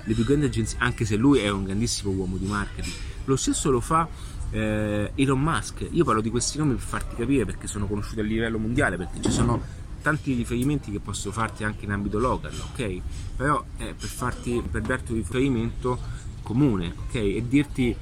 le 0.05 0.15
più 0.15 0.25
grandi 0.25 0.47
agenzie, 0.47 0.79
anche 0.81 1.05
se 1.05 1.17
lui 1.17 1.39
è 1.39 1.49
un 1.51 1.65
grandissimo 1.65 2.13
uomo 2.13 2.37
di 2.37 2.47
marketing. 2.47 2.95
Lo 3.25 3.37
stesso 3.37 3.71
lo 3.71 3.81
fa 3.81 4.07
eh, 4.51 5.13
Elon 5.15 5.41
Musk. 5.41 5.87
Io 5.91 6.05
parlo 6.05 6.21
di 6.21 6.31
questi 6.31 6.59
nomi 6.59 6.75
per 6.75 6.83
farti 6.83 7.17
capire 7.17 7.47
perché 7.47 7.67
sono 7.67 7.87
conosciuti 7.87 8.21
a 8.21 8.25
livello 8.25 8.59
mondiale, 8.59 8.97
perché 8.97 9.23
ci 9.23 9.31
sono 9.31 9.61
tanti 10.03 10.35
riferimenti 10.35 10.91
che 10.91 11.01
posso 11.01 11.33
farti 11.33 11.65
anche 11.65 11.87
in 11.87 11.93
ambito 11.93 12.19
local, 12.19 12.53
ok? 12.73 13.01
Però 13.37 13.65
è 13.77 13.95
per, 13.95 14.63
per 14.71 14.83
darti 14.83 15.13
un 15.13 15.19
riferimento 15.19 15.99
comune, 16.43 16.95
ok? 17.07 17.15
E 17.15 17.45
dirti 17.47 17.97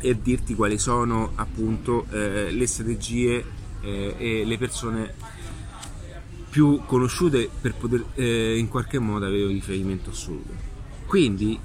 e 0.00 0.20
dirti 0.20 0.54
quali 0.54 0.78
sono 0.78 1.32
appunto 1.34 2.06
eh, 2.10 2.50
le 2.50 2.66
strategie 2.66 3.44
eh, 3.80 4.14
e 4.16 4.44
le 4.44 4.58
persone 4.58 5.14
più 6.48 6.82
conosciute 6.86 7.50
per 7.60 7.74
poter 7.74 8.04
eh, 8.14 8.58
in 8.58 8.68
qualche 8.68 8.98
modo 8.98 9.26
avere 9.26 9.44
un 9.44 9.50
riferimento 9.50 10.10
assoluto. 10.10 10.54
Quindi 11.06 11.58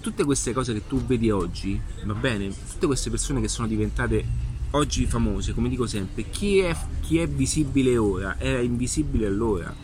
tutte 0.00 0.24
queste 0.24 0.52
cose 0.52 0.72
che 0.72 0.86
tu 0.86 1.04
vedi 1.04 1.30
oggi, 1.30 1.80
va 2.04 2.14
bene, 2.14 2.48
tutte 2.48 2.86
queste 2.86 3.10
persone 3.10 3.40
che 3.40 3.48
sono 3.48 3.68
diventate 3.68 4.24
oggi 4.70 5.06
famose, 5.06 5.52
come 5.52 5.68
dico 5.68 5.86
sempre, 5.86 6.30
chi 6.30 6.58
è, 6.58 6.74
chi 7.00 7.18
è 7.18 7.28
visibile 7.28 7.96
ora 7.98 8.36
era 8.38 8.60
invisibile 8.60 9.26
allora. 9.26 9.74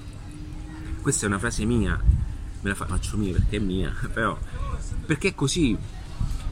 Questa 1.03 1.27
è 1.27 1.29
una 1.29 1.39
frase 1.39 1.65
mia, 1.65 2.01
me 2.61 2.69
la 2.69 2.75
faccio 2.75 3.17
mia 3.17 3.33
perché 3.33 3.57
è 3.57 3.61
mia, 3.61 3.93
però 4.13 4.39
perché 5.05 5.29
è 5.29 5.35
così 5.35 5.77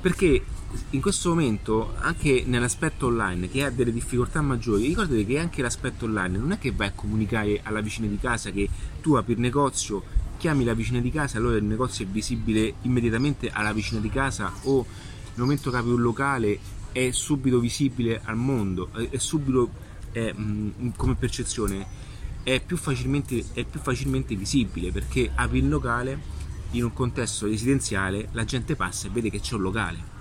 Perché 0.04 0.44
in 0.90 1.00
questo 1.00 1.30
momento, 1.30 1.94
anche 1.98 2.44
nell'aspetto 2.46 3.06
online, 3.06 3.48
che 3.48 3.64
ha 3.64 3.70
delle 3.70 3.92
difficoltà 3.92 4.40
maggiori, 4.42 4.86
ricordate 4.86 5.24
che 5.24 5.38
anche 5.38 5.62
l'aspetto 5.62 6.04
online 6.04 6.38
non 6.38 6.52
è 6.52 6.58
che 6.58 6.72
vai 6.72 6.88
a 6.88 6.92
comunicare 6.92 7.60
alla 7.62 7.80
vicina 7.80 8.06
di 8.06 8.18
casa 8.18 8.50
che 8.50 8.68
tu 9.00 9.14
apri 9.14 9.32
il 9.32 9.40
negozio, 9.40 10.02
chiami 10.38 10.64
la 10.64 10.74
vicina 10.74 11.00
di 11.00 11.10
casa, 11.10 11.38
allora 11.38 11.56
il 11.56 11.64
negozio 11.64 12.04
è 12.04 12.08
visibile 12.08 12.74
immediatamente 12.82 13.50
alla 13.50 13.72
vicina 13.72 14.00
di 14.00 14.10
casa 14.10 14.52
o 14.62 14.84
nel 14.84 15.42
momento 15.42 15.70
che 15.70 15.76
apri 15.76 15.90
un 15.90 16.02
locale 16.02 16.58
è 16.92 17.10
subito 17.10 17.58
visibile 17.58 18.20
al 18.24 18.36
mondo, 18.36 18.90
è 18.92 19.18
subito 19.18 19.70
è, 20.12 20.32
mh, 20.32 20.92
come 20.96 21.16
percezione 21.16 21.86
è 22.44 22.60
più, 22.64 22.78
è 22.78 23.64
più 23.64 23.80
facilmente 23.80 24.36
visibile 24.36 24.92
perché 24.92 25.30
apri 25.34 25.58
il 25.58 25.68
locale 25.68 26.32
in 26.72 26.84
un 26.84 26.92
contesto 26.92 27.46
residenziale, 27.46 28.28
la 28.32 28.44
gente 28.44 28.76
passa 28.76 29.06
e 29.06 29.10
vede 29.10 29.30
che 29.30 29.40
c'è 29.40 29.54
un 29.54 29.62
locale. 29.62 30.13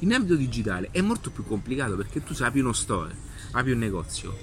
In 0.00 0.12
ambito 0.12 0.36
digitale 0.36 0.90
è 0.90 1.00
molto 1.00 1.30
più 1.30 1.42
complicato 1.42 1.96
perché 1.96 2.22
tu 2.22 2.34
apri 2.42 2.60
uno 2.60 2.74
store, 2.74 3.16
apri 3.52 3.72
un 3.72 3.78
negozio. 3.78 4.36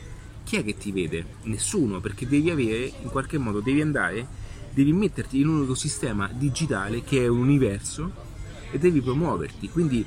Chi 0.43 0.55
è 0.55 0.63
che 0.63 0.75
ti 0.77 0.91
vede? 0.91 1.25
Nessuno, 1.43 1.99
perché 1.99 2.27
devi 2.27 2.49
avere, 2.49 2.91
in 3.03 3.09
qualche 3.09 3.37
modo, 3.37 3.59
devi 3.59 3.79
andare, 3.79 4.25
devi 4.71 4.91
metterti 4.91 5.39
in 5.39 5.49
un 5.49 5.61
ecosistema 5.61 6.27
digitale 6.33 7.03
che 7.03 7.23
è 7.23 7.27
un 7.27 7.37
universo 7.37 8.11
e 8.71 8.79
devi 8.79 8.99
promuoverti. 8.99 9.69
Quindi 9.69 10.03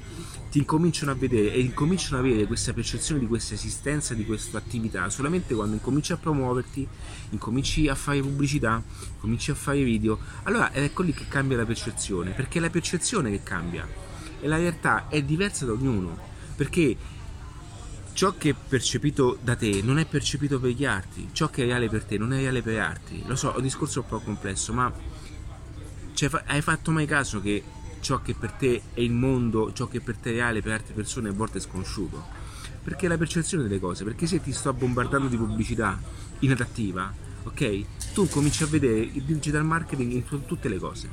ti 0.51 0.59
incominciano 0.59 1.13
a 1.13 1.15
vedere 1.15 1.53
e 1.53 1.61
incominciano 1.61 2.19
ad 2.19 2.25
avere 2.25 2.47
questa 2.47 2.73
percezione 2.73 3.21
di 3.21 3.29
questa 3.29 3.55
esistenza, 3.55 4.15
di 4.15 4.27
questa 4.27 4.59
attività, 4.59 5.09
solamente 5.11 5.55
quando 5.55 5.75
incominci 5.75 6.11
a 6.11 6.17
promuoverti, 6.17 6.89
incominci 7.31 7.87
a 7.87 7.95
fare 7.95 8.21
pubblicità, 8.21 8.83
incominci 9.15 9.53
a 9.53 9.55
fare 9.55 9.85
video, 9.85 10.19
allora 10.43 10.75
ecco 10.75 11.03
lì 11.03 11.13
che 11.13 11.29
cambia 11.29 11.57
la 11.57 11.65
percezione, 11.65 12.33
perché 12.33 12.59
è 12.59 12.61
la 12.61 12.71
percezione 12.71 13.31
che 13.31 13.45
cambia 13.45 14.06
e 14.41 14.49
la 14.49 14.57
realtà 14.57 15.09
è 15.09 15.23
diversa 15.23 15.65
da 15.65 15.73
ognuno, 15.73 16.19
perché 16.55 16.97
ciò 18.13 18.35
che 18.39 18.51
è 18.51 18.55
percepito 18.55 19.39
da 19.43 19.57
te 19.57 19.83
non 19.83 19.99
è 19.99 20.07
percepito 20.07 20.59
per 20.59 20.71
gli 20.71 20.85
altri, 20.85 21.29
ciò 21.33 21.49
che 21.51 21.65
è 21.65 21.67
reale 21.67 21.89
per 21.89 22.05
te 22.05 22.17
non 22.17 22.33
è 22.33 22.39
reale 22.39 22.63
per 22.63 22.75
gli 22.75 22.79
altri. 22.79 23.23
Lo 23.27 23.37
so, 23.37 23.53
è 23.53 23.57
un 23.57 23.63
discorso 23.63 24.01
un 24.01 24.07
po' 24.07 24.21
complesso, 24.21 24.73
ma 24.73 24.93
cioè, 26.15 26.31
hai 26.47 26.63
fatto 26.63 26.91
mai 26.91 27.05
caso 27.05 27.43
che 27.43 27.63
ciò 28.01 28.23
che 28.23 28.35
per 28.35 28.53
te 28.53 28.83
è 28.95 29.01
il 29.01 29.13
mondo, 29.13 29.73
ciò 29.75 29.87
che 29.87 30.01
per 30.01 30.17
te 30.17 30.31
è 30.31 30.33
reale, 30.35 30.63
per 30.63 30.73
altre 30.73 30.95
persone 30.95 31.29
a 31.29 31.33
volte 31.33 31.59
è 31.59 31.61
sconosciuto. 31.61 32.25
Perché 32.83 33.05
è 33.05 33.09
la 33.09 33.19
percezione 33.19 33.65
delle 33.65 33.81
cose, 33.81 34.05
perché 34.05 34.27
se 34.27 34.41
ti 34.41 34.53
sto 34.53 34.73
bombardando 34.73 35.27
di 35.27 35.37
pubblicità 35.37 36.01
inadattiva, 36.39 37.13
ok? 37.43 37.85
Tu 38.15 38.29
cominci 38.29 38.63
a 38.63 38.67
vedere 38.67 39.01
il 39.01 39.23
digital 39.25 39.65
marketing 39.65 40.13
in 40.13 40.47
tutte 40.47 40.69
le 40.69 40.79
cose. 40.79 41.11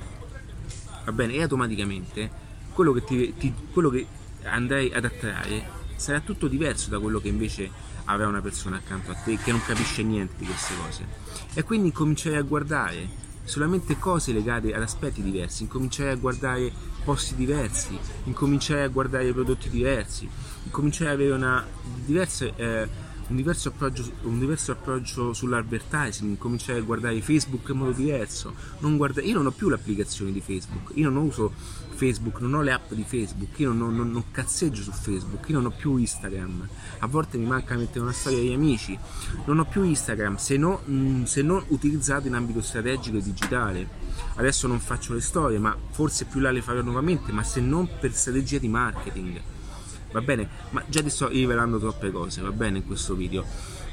Va 1.04 1.12
bene? 1.12 1.34
E 1.34 1.42
automaticamente 1.42 2.43
quello 2.74 2.92
che, 2.94 3.04
ti, 3.04 3.34
ti, 3.38 3.54
quello 3.72 3.90
che 3.90 4.06
andrai 4.44 4.92
ad 4.94 5.06
attrarre 5.06 5.82
sarà 5.96 6.20
tutto 6.20 6.48
diverso 6.48 6.90
da 6.90 7.00
quello 7.00 7.20
che 7.20 7.30
invece 7.30 7.70
avrà 8.06 8.28
una 8.28 8.42
persona 8.42 8.78
accanto 8.78 9.12
a 9.12 9.16
te 9.16 9.38
che 9.38 9.52
non 9.52 9.64
capisce 9.64 10.04
niente 10.04 10.34
di 10.38 10.46
queste 10.46 10.74
cose. 10.76 11.06
E 11.54 11.64
quindi 11.64 11.92
comincerai 11.92 12.40
a 12.40 12.42
guardare 12.42 13.22
solamente 13.46 13.98
cose 13.98 14.34
legate 14.34 14.74
ad 14.74 14.82
aspetti 14.82 15.22
diversi, 15.22 15.64
incominciare 15.64 16.12
a 16.12 16.16
guardare 16.16 16.72
posti 17.04 17.36
diversi, 17.36 17.98
incominciare 18.26 18.84
a 18.84 18.88
guardare 18.88 19.32
prodotti 19.32 19.70
diversi, 19.70 20.28
incominciare 20.64 21.12
ad 21.12 21.16
avere 21.16 21.34
una 21.34 21.66
diversa, 22.04 22.46
eh, 22.56 22.88
un, 23.28 23.36
diverso 23.36 23.70
approccio, 23.70 24.12
un 24.24 24.40
diverso 24.40 24.72
approccio 24.72 25.34
sull'advertising, 25.34 26.32
incominciare 26.32 26.80
a 26.80 26.82
guardare 26.82 27.22
Facebook 27.22 27.70
in 27.70 27.78
modo 27.78 27.92
diverso. 27.92 28.54
Non 28.80 28.98
guarda, 28.98 29.22
io 29.22 29.34
non 29.36 29.46
ho 29.46 29.52
più 29.52 29.70
l'applicazione 29.70 30.32
di 30.32 30.42
Facebook, 30.42 30.92
io 30.96 31.10
non 31.10 31.24
uso 31.24 31.52
Facebook, 31.94 32.40
non 32.42 32.56
ho 32.56 32.62
le 32.62 32.72
app 32.72 32.92
di 32.92 33.04
Facebook, 33.04 33.58
io 33.60 33.72
non, 33.72 33.96
non, 33.96 34.12
non, 34.12 34.32
cazzeggio 34.32 34.82
su 34.82 34.92
Facebook, 34.92 35.48
io 35.48 35.56
non 35.56 35.66
ho 35.68 35.76
più 35.76 35.96
Instagram, 35.96 36.68
a 37.00 37.08
volte 37.08 37.38
mi 37.38 37.46
manca 37.46 37.76
mettere 37.76 38.02
una 38.02 38.12
storia 38.12 38.40
agli 38.40 38.52
amici, 38.52 38.98
non 39.46 39.60
ho 39.60 39.66
più 39.66 39.84
Instagram 39.84 40.36
se, 40.36 40.58
no, 40.58 40.82
mm, 40.90 41.24
se 41.24 41.42
non 41.42 41.64
utilizzato 41.68 42.28
in 42.28 42.34
ambito 42.34 42.62
strategico 42.62 43.18
e 43.18 43.22
digitale. 43.22 44.02
Adesso 44.36 44.68
non 44.68 44.80
faccio 44.80 45.14
le 45.14 45.22
storie, 45.22 45.60
ma 45.60 45.76
forse 45.92 46.26
più 46.26 46.40
là 46.40 46.52
le 46.52 46.62
farò 46.62 46.82
nuovamente, 46.82 47.32
ma 47.32 47.44
se 47.44 47.62
non 47.62 47.88
per 48.00 48.14
strategia 48.14 48.58
di 48.58 48.68
marketing. 48.68 49.42
Va 50.14 50.22
bene? 50.22 50.48
Ma 50.70 50.84
già 50.88 51.02
ti 51.02 51.10
sto 51.10 51.28
rivelando 51.28 51.80
troppe 51.80 52.12
cose, 52.12 52.42
va 52.42 52.52
bene, 52.52 52.78
in 52.78 52.86
questo 52.86 53.16
video. 53.16 53.44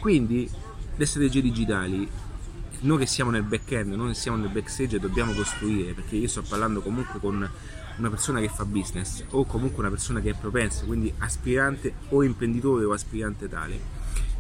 Quindi 0.01 0.49
le 0.95 1.07
strategie 1.07 1.41
digitali 1.41 2.09
noi 2.83 2.99
che 2.99 3.07
siamo 3.07 3.31
nel 3.31 3.43
back-end, 3.43 3.93
noi 3.95 4.09
che 4.09 4.15
siamo 4.15 4.37
nel 4.37 4.51
backstage 4.51 5.01
dobbiamo 5.01 5.33
costruire, 5.33 5.93
perché 5.93 6.17
io 6.17 6.29
sto 6.29 6.43
parlando 6.43 6.81
comunque 6.81 7.19
con 7.21 7.51
una 7.97 8.09
persona 8.09 8.41
che 8.41 8.49
fa 8.49 8.65
business 8.65 9.25
o 9.31 9.45
comunque 9.45 9.81
una 9.81 9.91
persona 9.91 10.21
che 10.21 10.31
è 10.31 10.35
propensa, 10.35 10.85
quindi 10.85 11.13
aspirante 11.19 11.95
o 12.11 12.23
imprenditore 12.23 12.85
o 12.85 12.93
aspirante 12.93 13.49
tale, 13.49 13.79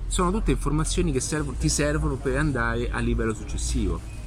sono 0.07 0.31
tutte 0.31 0.51
informazioni 0.51 1.13
che 1.13 1.21
servono, 1.21 1.57
ti 1.59 1.69
servono 1.69 2.17
per 2.17 2.37
andare 2.37 2.91
a 2.91 2.99
livello 2.99 3.35
successivo. 3.35 4.20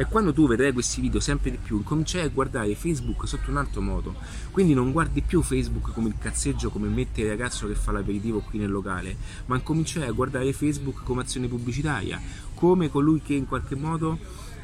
E 0.00 0.06
quando 0.06 0.32
tu 0.32 0.46
vedrai 0.46 0.72
questi 0.72 1.02
video 1.02 1.20
sempre 1.20 1.50
di 1.50 1.58
più, 1.58 1.76
incomincerai 1.76 2.28
a 2.28 2.30
guardare 2.30 2.74
Facebook 2.74 3.28
sotto 3.28 3.50
un 3.50 3.58
altro 3.58 3.82
modo. 3.82 4.14
Quindi 4.50 4.72
non 4.72 4.92
guardi 4.92 5.20
più 5.20 5.42
Facebook 5.42 5.92
come 5.92 6.08
il 6.08 6.14
cazzeggio, 6.18 6.70
come 6.70 6.88
mette 6.88 7.20
il 7.20 7.28
ragazzo 7.28 7.66
che 7.66 7.74
fa 7.74 7.92
l'aperitivo 7.92 8.40
qui 8.40 8.58
nel 8.58 8.70
locale, 8.70 9.14
ma 9.44 9.56
incomincerai 9.56 10.08
a 10.08 10.12
guardare 10.12 10.54
Facebook 10.54 11.02
come 11.02 11.20
azione 11.20 11.48
pubblicitaria, 11.48 12.18
come 12.54 12.88
colui 12.88 13.20
che 13.20 13.34
in 13.34 13.46
qualche 13.46 13.74
modo 13.74 14.18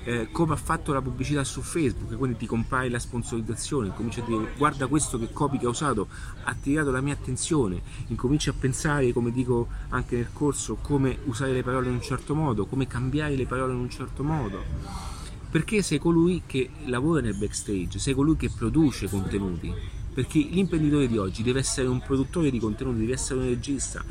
eh, 0.04 0.30
come 0.32 0.54
ha 0.54 0.56
fatto 0.56 0.94
la 0.94 1.02
pubblicità 1.02 1.44
su 1.44 1.60
Facebook, 1.60 2.16
quindi 2.16 2.38
ti 2.38 2.46
comprai 2.46 2.88
la 2.88 2.98
sponsorizzazione, 2.98 3.88
incominci 3.88 4.20
a 4.20 4.24
dire 4.24 4.54
guarda 4.56 4.86
questo 4.86 5.18
che 5.18 5.30
copy 5.34 5.58
che 5.58 5.66
ha 5.66 5.68
usato, 5.68 6.08
ha 6.44 6.50
attirato 6.50 6.90
la 6.90 7.02
mia 7.02 7.12
attenzione, 7.12 7.82
incominci 8.06 8.48
a 8.48 8.54
pensare, 8.58 9.12
come 9.12 9.32
dico 9.32 9.68
anche 9.90 10.16
nel 10.16 10.30
corso, 10.32 10.76
come 10.80 11.18
usare 11.24 11.52
le 11.52 11.62
parole 11.62 11.88
in 11.88 11.94
un 11.96 12.00
certo 12.00 12.34
modo, 12.34 12.64
come 12.64 12.86
cambiare 12.86 13.36
le 13.36 13.44
parole 13.44 13.74
in 13.74 13.80
un 13.80 13.90
certo 13.90 14.22
modo. 14.22 15.15
Perché 15.50 15.82
sei 15.82 15.98
colui 15.98 16.42
che 16.46 16.70
lavora 16.84 17.20
nel 17.20 17.36
backstage, 17.36 17.98
sei 17.98 18.14
colui 18.14 18.36
che 18.36 18.50
produce 18.50 19.08
contenuti. 19.08 19.72
Perché 20.12 20.38
l'imprenditore 20.38 21.08
di 21.08 21.18
oggi 21.18 21.42
deve 21.42 21.60
essere 21.60 21.88
un 21.88 22.00
produttore 22.00 22.50
di 22.50 22.58
contenuti, 22.58 23.00
deve 23.00 23.12
essere 23.12 23.40
un 23.40 23.46
regista. 23.46 24.04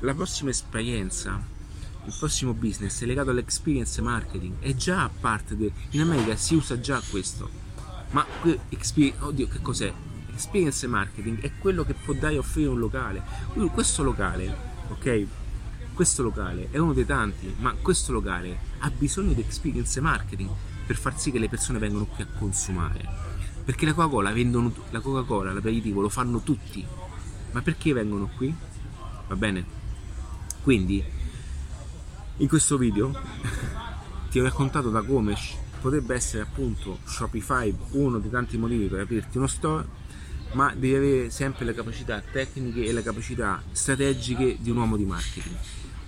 La 0.00 0.14
prossima 0.14 0.50
esperienza 0.50 1.60
il 2.04 2.14
prossimo 2.18 2.52
business 2.52 3.00
è 3.02 3.06
legato 3.06 3.30
all'experience 3.30 4.02
marketing, 4.02 4.58
è 4.58 4.74
già 4.74 5.08
parte 5.08 5.56
del... 5.56 5.70
in 5.90 6.00
America 6.00 6.34
si 6.34 6.56
usa 6.56 6.80
già 6.80 7.00
questo, 7.08 7.48
ma 8.10 8.26
oddio 8.40 9.46
che 9.46 9.60
cos'è? 9.62 9.92
Experience 10.32 10.84
marketing 10.88 11.40
è 11.40 11.52
quello 11.58 11.84
che 11.84 11.94
può 11.94 12.12
dare 12.14 12.38
offrire 12.38 12.70
un 12.70 12.80
locale. 12.80 13.22
Questo 13.72 14.02
locale, 14.02 14.56
ok? 14.88 15.26
Questo 15.94 16.24
locale 16.24 16.68
è 16.72 16.78
uno 16.78 16.92
dei 16.92 17.06
tanti, 17.06 17.54
ma 17.58 17.72
questo 17.80 18.12
locale 18.12 18.58
ha 18.78 18.90
bisogno 18.90 19.32
di 19.34 19.40
experience 19.40 20.00
marketing 20.00 20.50
per 20.92 21.00
far 21.00 21.18
sì 21.18 21.30
che 21.30 21.38
le 21.38 21.48
persone 21.48 21.78
vengano 21.78 22.04
qui 22.04 22.22
a 22.22 22.26
consumare. 22.38 23.08
Perché 23.64 23.86
la 23.86 23.94
Coca-Cola 23.94 24.30
vendono 24.30 24.70
la 24.90 25.00
Coca-Cola, 25.00 25.52
l'aperitivo 25.54 26.02
lo 26.02 26.10
fanno 26.10 26.40
tutti. 26.40 26.84
Ma 27.52 27.62
perché 27.62 27.94
vengono 27.94 28.28
qui? 28.36 28.54
Va 29.26 29.36
bene? 29.36 29.64
Quindi 30.62 31.02
in 32.36 32.48
questo 32.48 32.76
video 32.76 33.10
ti 34.30 34.38
ho 34.38 34.42
raccontato 34.42 34.90
da 34.90 35.02
come 35.02 35.34
potrebbe 35.80 36.14
essere 36.14 36.42
appunto 36.42 36.98
Shopify 37.04 37.74
uno 37.92 38.18
dei 38.18 38.30
tanti 38.30 38.58
motivi 38.58 38.86
per 38.86 39.00
aprirti 39.00 39.38
uno 39.38 39.46
store, 39.46 39.86
ma 40.52 40.74
devi 40.74 40.94
avere 40.94 41.30
sempre 41.30 41.64
le 41.64 41.72
capacità 41.72 42.20
tecniche 42.20 42.84
e 42.84 42.92
le 42.92 43.02
capacità 43.02 43.62
strategiche 43.72 44.58
di 44.60 44.68
un 44.68 44.76
uomo 44.76 44.98
di 44.98 45.06
marketing 45.06 45.56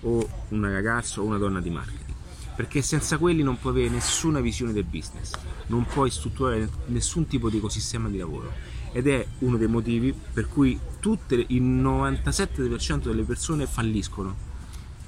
o 0.03 0.29
una 0.49 0.71
ragazza 0.71 1.23
o 1.23 1.25
una 1.25 1.39
donna 1.39 1.61
di 1.61 1.71
marketing. 1.71 2.14
Perché 2.55 2.83
senza 2.83 3.19
quelli 3.19 3.43
non 3.43 3.59
puoi 3.59 3.73
avere 3.73 3.89
nessuna 3.89 4.41
visione 4.41 4.73
del 4.73 4.85
business, 4.85 5.33
non 5.67 5.85
puoi 5.87 6.11
strutturare 6.11 6.69
nessun 6.87 7.27
tipo 7.27 7.51
di 7.51 7.57
ecosistema 7.57 8.09
di 8.09 8.19
lavoro. 8.19 8.53
Ed 8.93 9.09
è 9.09 9.27
uno 9.41 9.57
dei 9.57 9.67
motivi 9.67 10.15
per 10.33 10.49
cui 10.49 10.79
tutte, 11.01 11.45
il 11.49 11.63
97% 11.63 13.03
delle 13.03 13.25
persone 13.25 13.67
falliscono. 13.67 14.53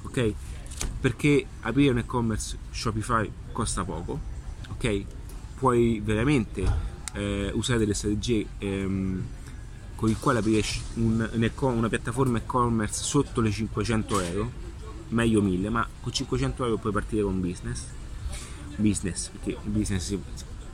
Ok? 0.03 0.33
perché 0.99 1.45
aprire 1.61 1.91
un 1.91 1.99
e-commerce 1.99 2.57
Shopify 2.71 3.29
costa 3.51 3.83
poco, 3.83 4.19
ok? 4.69 5.03
Puoi 5.57 6.01
veramente 6.03 6.65
eh, 7.13 7.51
usare 7.53 7.79
delle 7.79 7.93
strategie 7.93 8.45
ehm, 8.59 9.23
con 9.95 10.09
il 10.09 10.17
quale 10.19 10.39
aprire 10.39 10.63
un 10.95 11.49
una 11.59 11.89
piattaforma 11.89 12.37
e-commerce 12.37 13.03
sotto 13.03 13.41
le 13.41 13.51
500 13.51 14.19
euro, 14.21 14.51
meglio 15.09 15.41
1000, 15.41 15.69
ma 15.69 15.87
con 16.01 16.11
500 16.11 16.65
euro 16.65 16.77
puoi 16.77 16.93
partire 16.93 17.23
con 17.23 17.39
business. 17.39 17.85
Business, 18.75 19.29
perché 19.29 19.57
business 19.63 20.05
si, 20.05 20.19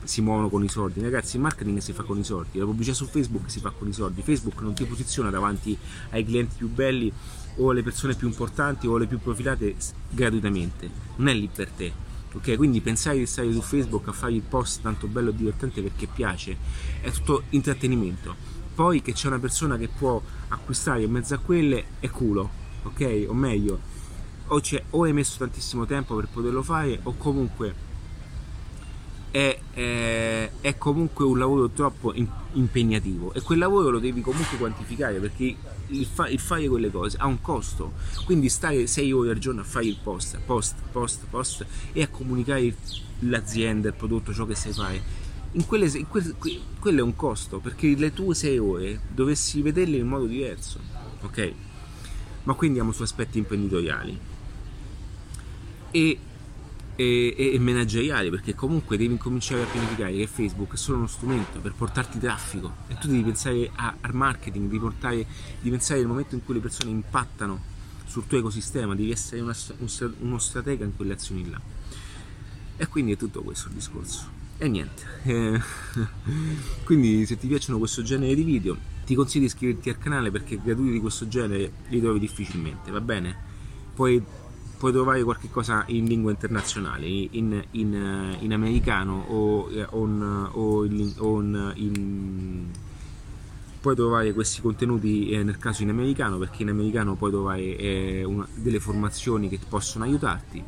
si 0.02 0.20
muovono 0.20 0.48
con 0.48 0.62
i 0.62 0.68
soldi. 0.68 1.00
Ragazzi, 1.00 1.36
il 1.36 1.42
marketing 1.42 1.78
si 1.78 1.92
fa 1.92 2.02
con 2.02 2.18
i 2.18 2.24
soldi, 2.24 2.58
la 2.58 2.64
pubblicità 2.64 2.94
su 2.94 3.06
Facebook 3.06 3.50
si 3.50 3.60
fa 3.60 3.70
con 3.70 3.88
i 3.88 3.92
soldi. 3.92 4.22
Facebook 4.22 4.60
non 4.60 4.74
ti 4.74 4.84
posiziona 4.84 5.30
davanti 5.30 5.76
ai 6.10 6.24
clienti 6.24 6.56
più 6.58 6.68
belli 6.68 7.12
o 7.56 7.70
alle 7.70 7.82
persone 7.82 8.14
più 8.14 8.26
importanti 8.26 8.86
o 8.86 8.96
alle 8.96 9.06
più 9.06 9.18
profilate 9.18 9.74
gratuitamente, 10.10 10.90
non 11.16 11.28
è 11.28 11.34
lì 11.34 11.48
per 11.52 11.70
te. 11.70 11.92
Ok, 12.34 12.56
quindi 12.56 12.80
pensare 12.80 13.18
di 13.18 13.26
stare 13.26 13.52
su 13.52 13.60
Facebook 13.60 14.08
a 14.08 14.12
fare 14.12 14.32
il 14.32 14.42
post 14.42 14.82
tanto 14.82 15.06
bello 15.06 15.30
e 15.30 15.36
divertente 15.36 15.80
perché 15.82 16.08
piace, 16.12 16.56
è 17.00 17.10
tutto 17.12 17.44
intrattenimento. 17.50 18.34
poi 18.74 19.02
che 19.02 19.12
c'è 19.12 19.28
una 19.28 19.38
persona 19.38 19.76
che 19.76 19.86
può 19.86 20.20
acquistare 20.48 21.02
in 21.02 21.12
mezzo 21.12 21.34
a 21.34 21.38
quelle 21.38 21.84
è 22.00 22.10
culo, 22.10 22.50
ok? 22.82 23.26
O 23.28 23.34
meglio, 23.34 23.78
o, 24.48 24.60
o 24.90 25.02
hai 25.02 25.12
messo 25.12 25.38
tantissimo 25.38 25.86
tempo 25.86 26.14
per 26.14 26.28
poterlo 26.28 26.62
fare 26.62 26.98
o 27.02 27.14
comunque 27.16 27.92
è, 29.30 29.58
è, 29.72 30.50
è 30.60 30.78
comunque 30.78 31.24
un 31.24 31.38
lavoro 31.38 31.68
troppo 31.70 32.14
in, 32.14 32.28
impegnativo. 32.52 33.32
E 33.32 33.40
quel 33.40 33.58
lavoro 33.58 33.90
lo 33.90 33.98
devi 33.98 34.20
comunque 34.20 34.56
quantificare 34.56 35.18
perché 35.18 35.56
il, 35.88 36.06
fa, 36.06 36.28
il, 36.28 36.38
fare 36.38 36.68
quelle 36.68 36.90
cose 36.90 37.16
ha 37.18 37.26
un 37.26 37.40
costo. 37.40 37.94
Quindi 38.24 38.48
stare 38.48 38.86
6 38.86 39.12
ore 39.12 39.30
al 39.30 39.38
giorno 39.38 39.62
a 39.62 39.64
fare 39.64 39.86
il 39.86 39.98
post, 40.00 40.38
post, 40.44 40.76
post, 40.92 41.24
post 41.28 41.66
e 41.92 42.02
a 42.02 42.08
comunicare 42.08 42.76
l'azienda, 43.20 43.88
il 43.88 43.94
prodotto, 43.94 44.32
ciò 44.32 44.46
che 44.46 44.54
sai 44.54 44.72
fare. 44.72 45.02
In 45.52 45.66
quelle, 45.66 45.86
in 45.86 46.06
quelle, 46.08 46.34
quello 46.78 47.00
è 47.00 47.02
un 47.02 47.16
costo 47.16 47.58
perché 47.58 47.94
le 47.96 48.12
tue 48.12 48.34
6 48.34 48.58
ore 48.58 49.00
dovessi 49.12 49.62
vederle 49.62 49.96
in 49.96 50.06
modo 50.06 50.26
diverso 50.26 51.04
ok? 51.24 51.52
Ma 52.44 52.54
qui 52.54 52.68
andiamo 52.68 52.92
su 52.92 53.02
aspetti 53.02 53.38
imprenditoriali 53.38 54.18
e 55.94 56.18
e, 56.96 57.34
e, 57.36 57.54
e 57.54 57.58
manageriali 57.58 58.30
perché 58.30 58.54
comunque 58.54 58.96
devi 58.96 59.12
incominciare 59.12 59.62
a 59.62 59.66
pianificare 59.66 60.12
che 60.14 60.26
Facebook 60.26 60.74
è 60.74 60.76
solo 60.76 60.98
uno 60.98 61.06
strumento 61.06 61.58
per 61.58 61.72
portarti 61.72 62.18
traffico 62.18 62.72
e 62.88 62.96
tu 62.98 63.08
devi 63.08 63.22
pensare 63.22 63.70
a, 63.74 63.96
al 64.00 64.14
marketing, 64.14 64.66
devi, 64.66 64.78
portare, 64.78 65.16
devi 65.16 65.70
pensare 65.70 66.00
al 66.00 66.06
momento 66.06 66.34
in 66.34 66.44
cui 66.44 66.54
le 66.54 66.60
persone 66.60 66.90
impattano 66.90 67.72
sul 68.06 68.26
tuo 68.26 68.38
ecosistema, 68.38 68.94
devi 68.94 69.10
essere 69.10 69.40
una, 69.40 69.56
un, 69.78 70.14
uno 70.20 70.38
stratega 70.38 70.84
in 70.84 70.94
quelle 70.94 71.14
azioni 71.14 71.50
là. 71.50 71.60
E 72.76 72.86
quindi 72.86 73.12
è 73.12 73.16
tutto 73.16 73.42
questo 73.42 73.68
il 73.68 73.74
discorso. 73.74 74.42
E 74.58 74.68
niente. 74.68 75.02
Eh, 75.24 75.60
quindi 76.84 77.26
se 77.26 77.36
ti 77.36 77.48
piacciono 77.48 77.78
questo 77.78 78.02
genere 78.02 78.34
di 78.34 78.42
video 78.44 78.76
ti 79.04 79.14
consiglio 79.14 79.40
di 79.40 79.46
iscriverti 79.46 79.88
al 79.90 79.98
canale 79.98 80.30
perché 80.30 80.60
gratuiti 80.62 80.92
di 80.92 81.00
questo 81.00 81.26
genere 81.26 81.72
li 81.88 82.00
trovi 82.00 82.20
difficilmente, 82.20 82.90
va 82.90 83.00
bene? 83.00 83.52
Poi 83.94 84.22
puoi 84.76 84.92
trovare 84.92 85.22
qualche 85.22 85.50
cosa 85.50 85.84
in 85.88 86.04
lingua 86.06 86.30
internazionale, 86.30 87.06
in, 87.06 87.64
in, 87.72 88.36
in 88.40 88.52
americano 88.52 89.24
o, 89.28 89.70
eh, 89.70 89.86
on, 89.90 90.48
o, 90.52 90.84
in, 90.84 91.12
o 91.18 91.40
in, 91.40 92.66
puoi 93.80 93.94
trovare 93.94 94.32
questi 94.32 94.60
contenuti 94.60 95.30
eh, 95.30 95.42
nel 95.42 95.58
caso 95.58 95.82
in 95.82 95.90
americano 95.90 96.38
perché 96.38 96.62
in 96.62 96.70
americano 96.70 97.14
puoi 97.16 97.30
trovare 97.30 97.76
eh, 97.76 98.24
una, 98.24 98.46
delle 98.54 98.80
formazioni 98.80 99.48
che 99.48 99.58
possono 99.68 100.04
aiutarti. 100.04 100.62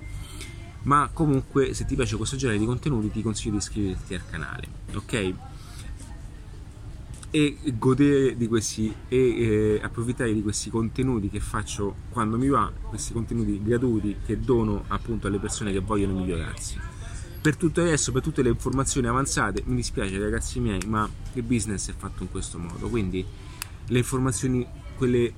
Ma 0.82 1.10
comunque 1.12 1.74
se 1.74 1.84
ti 1.84 1.96
piace 1.96 2.16
questo 2.16 2.36
genere 2.36 2.58
di 2.58 2.66
contenuti 2.66 3.10
ti 3.10 3.22
consiglio 3.22 3.52
di 3.52 3.58
iscriverti 3.58 4.14
al 4.14 4.22
canale 4.30 4.84
ok 4.94 5.34
e 7.30 7.58
godere 7.76 8.36
di 8.36 8.46
questi 8.46 8.92
e 9.08 9.16
eh, 9.16 9.80
approfittare 9.82 10.32
di 10.32 10.42
questi 10.42 10.70
contenuti 10.70 11.28
che 11.28 11.40
faccio 11.40 11.94
quando 12.10 12.38
mi 12.38 12.48
va, 12.48 12.72
questi 12.88 13.12
contenuti 13.12 13.60
gratuiti 13.62 14.16
che 14.24 14.40
dono 14.40 14.84
appunto 14.88 15.26
alle 15.26 15.38
persone 15.38 15.72
che 15.72 15.80
vogliono 15.80 16.14
migliorarsi. 16.14 16.78
Per 17.40 17.56
tutto 17.56 17.84
resto, 17.84 18.10
per 18.10 18.22
tutte 18.22 18.42
le 18.42 18.48
informazioni 18.48 19.06
avanzate, 19.06 19.62
mi 19.66 19.76
dispiace 19.76 20.18
ragazzi 20.18 20.58
miei, 20.58 20.80
ma 20.86 21.08
il 21.34 21.42
business 21.42 21.90
è 21.90 21.94
fatto 21.96 22.22
in 22.22 22.30
questo 22.30 22.58
modo, 22.58 22.88
quindi 22.88 23.24
le 23.86 23.98
informazioni, 23.98 24.66
quelle 24.96 25.32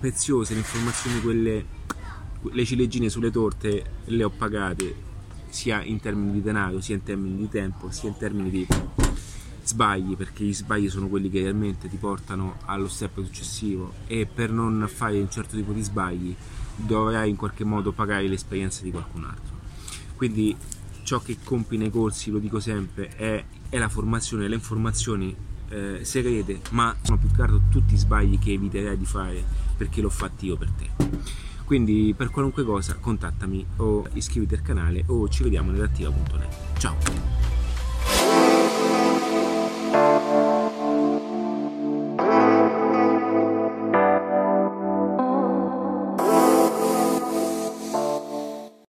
preziose, 0.00 0.54
le 0.54 0.60
informazioni, 0.60 1.20
quelle, 1.20 1.64
le 2.42 2.64
ciliegine 2.64 3.08
sulle 3.08 3.30
torte 3.30 3.84
le 4.06 4.24
ho 4.24 4.30
pagate 4.30 5.10
sia 5.48 5.82
in 5.82 6.00
termini 6.00 6.32
di 6.32 6.42
denaro, 6.42 6.80
sia 6.80 6.96
in 6.96 7.02
termini 7.02 7.36
di 7.36 7.48
tempo, 7.48 7.90
sia 7.90 8.08
in 8.08 8.16
termini 8.16 8.50
di 8.50 8.66
sbagli 9.72 10.16
perché 10.16 10.44
gli 10.44 10.52
sbagli 10.52 10.90
sono 10.90 11.08
quelli 11.08 11.30
che 11.30 11.40
realmente 11.40 11.88
ti 11.88 11.96
portano 11.96 12.56
allo 12.66 12.88
step 12.88 13.22
successivo. 13.22 13.92
E 14.06 14.26
per 14.26 14.50
non 14.50 14.88
fare 14.92 15.18
un 15.18 15.30
certo 15.30 15.56
tipo 15.56 15.72
di 15.72 15.82
sbagli 15.82 16.34
dovrai 16.76 17.30
in 17.30 17.36
qualche 17.36 17.64
modo 17.64 17.92
pagare 17.92 18.28
l'esperienza 18.28 18.82
di 18.82 18.90
qualcun 18.90 19.24
altro. 19.24 19.56
Quindi 20.16 20.54
ciò 21.02 21.20
che 21.20 21.38
compi 21.42 21.76
nei 21.76 21.90
corsi 21.90 22.30
lo 22.30 22.38
dico 22.38 22.60
sempre 22.60 23.08
è, 23.16 23.44
è 23.68 23.78
la 23.78 23.88
formazione. 23.88 24.46
Le 24.46 24.54
informazioni 24.54 25.34
eh, 25.68 26.00
segrete 26.02 26.60
ma 26.70 26.94
sono 27.02 27.18
più 27.18 27.30
che 27.30 27.42
altro 27.42 27.62
tutti 27.70 27.94
i 27.94 27.98
sbagli 27.98 28.38
che 28.38 28.52
eviterai 28.52 28.98
di 28.98 29.06
fare 29.06 29.42
perché 29.76 30.00
l'ho 30.00 30.10
fatto 30.10 30.44
io 30.44 30.56
per 30.56 30.70
te. 30.70 30.90
Quindi 31.64 32.12
per 32.14 32.30
qualunque 32.30 32.64
cosa 32.64 32.96
contattami 32.96 33.64
o 33.76 34.06
iscriviti 34.12 34.54
al 34.54 34.62
canale 34.62 35.04
o 35.06 35.28
ci 35.28 35.42
vediamo 35.42 35.70
nell'attiva.net 35.70 36.78
ciao 36.78 37.51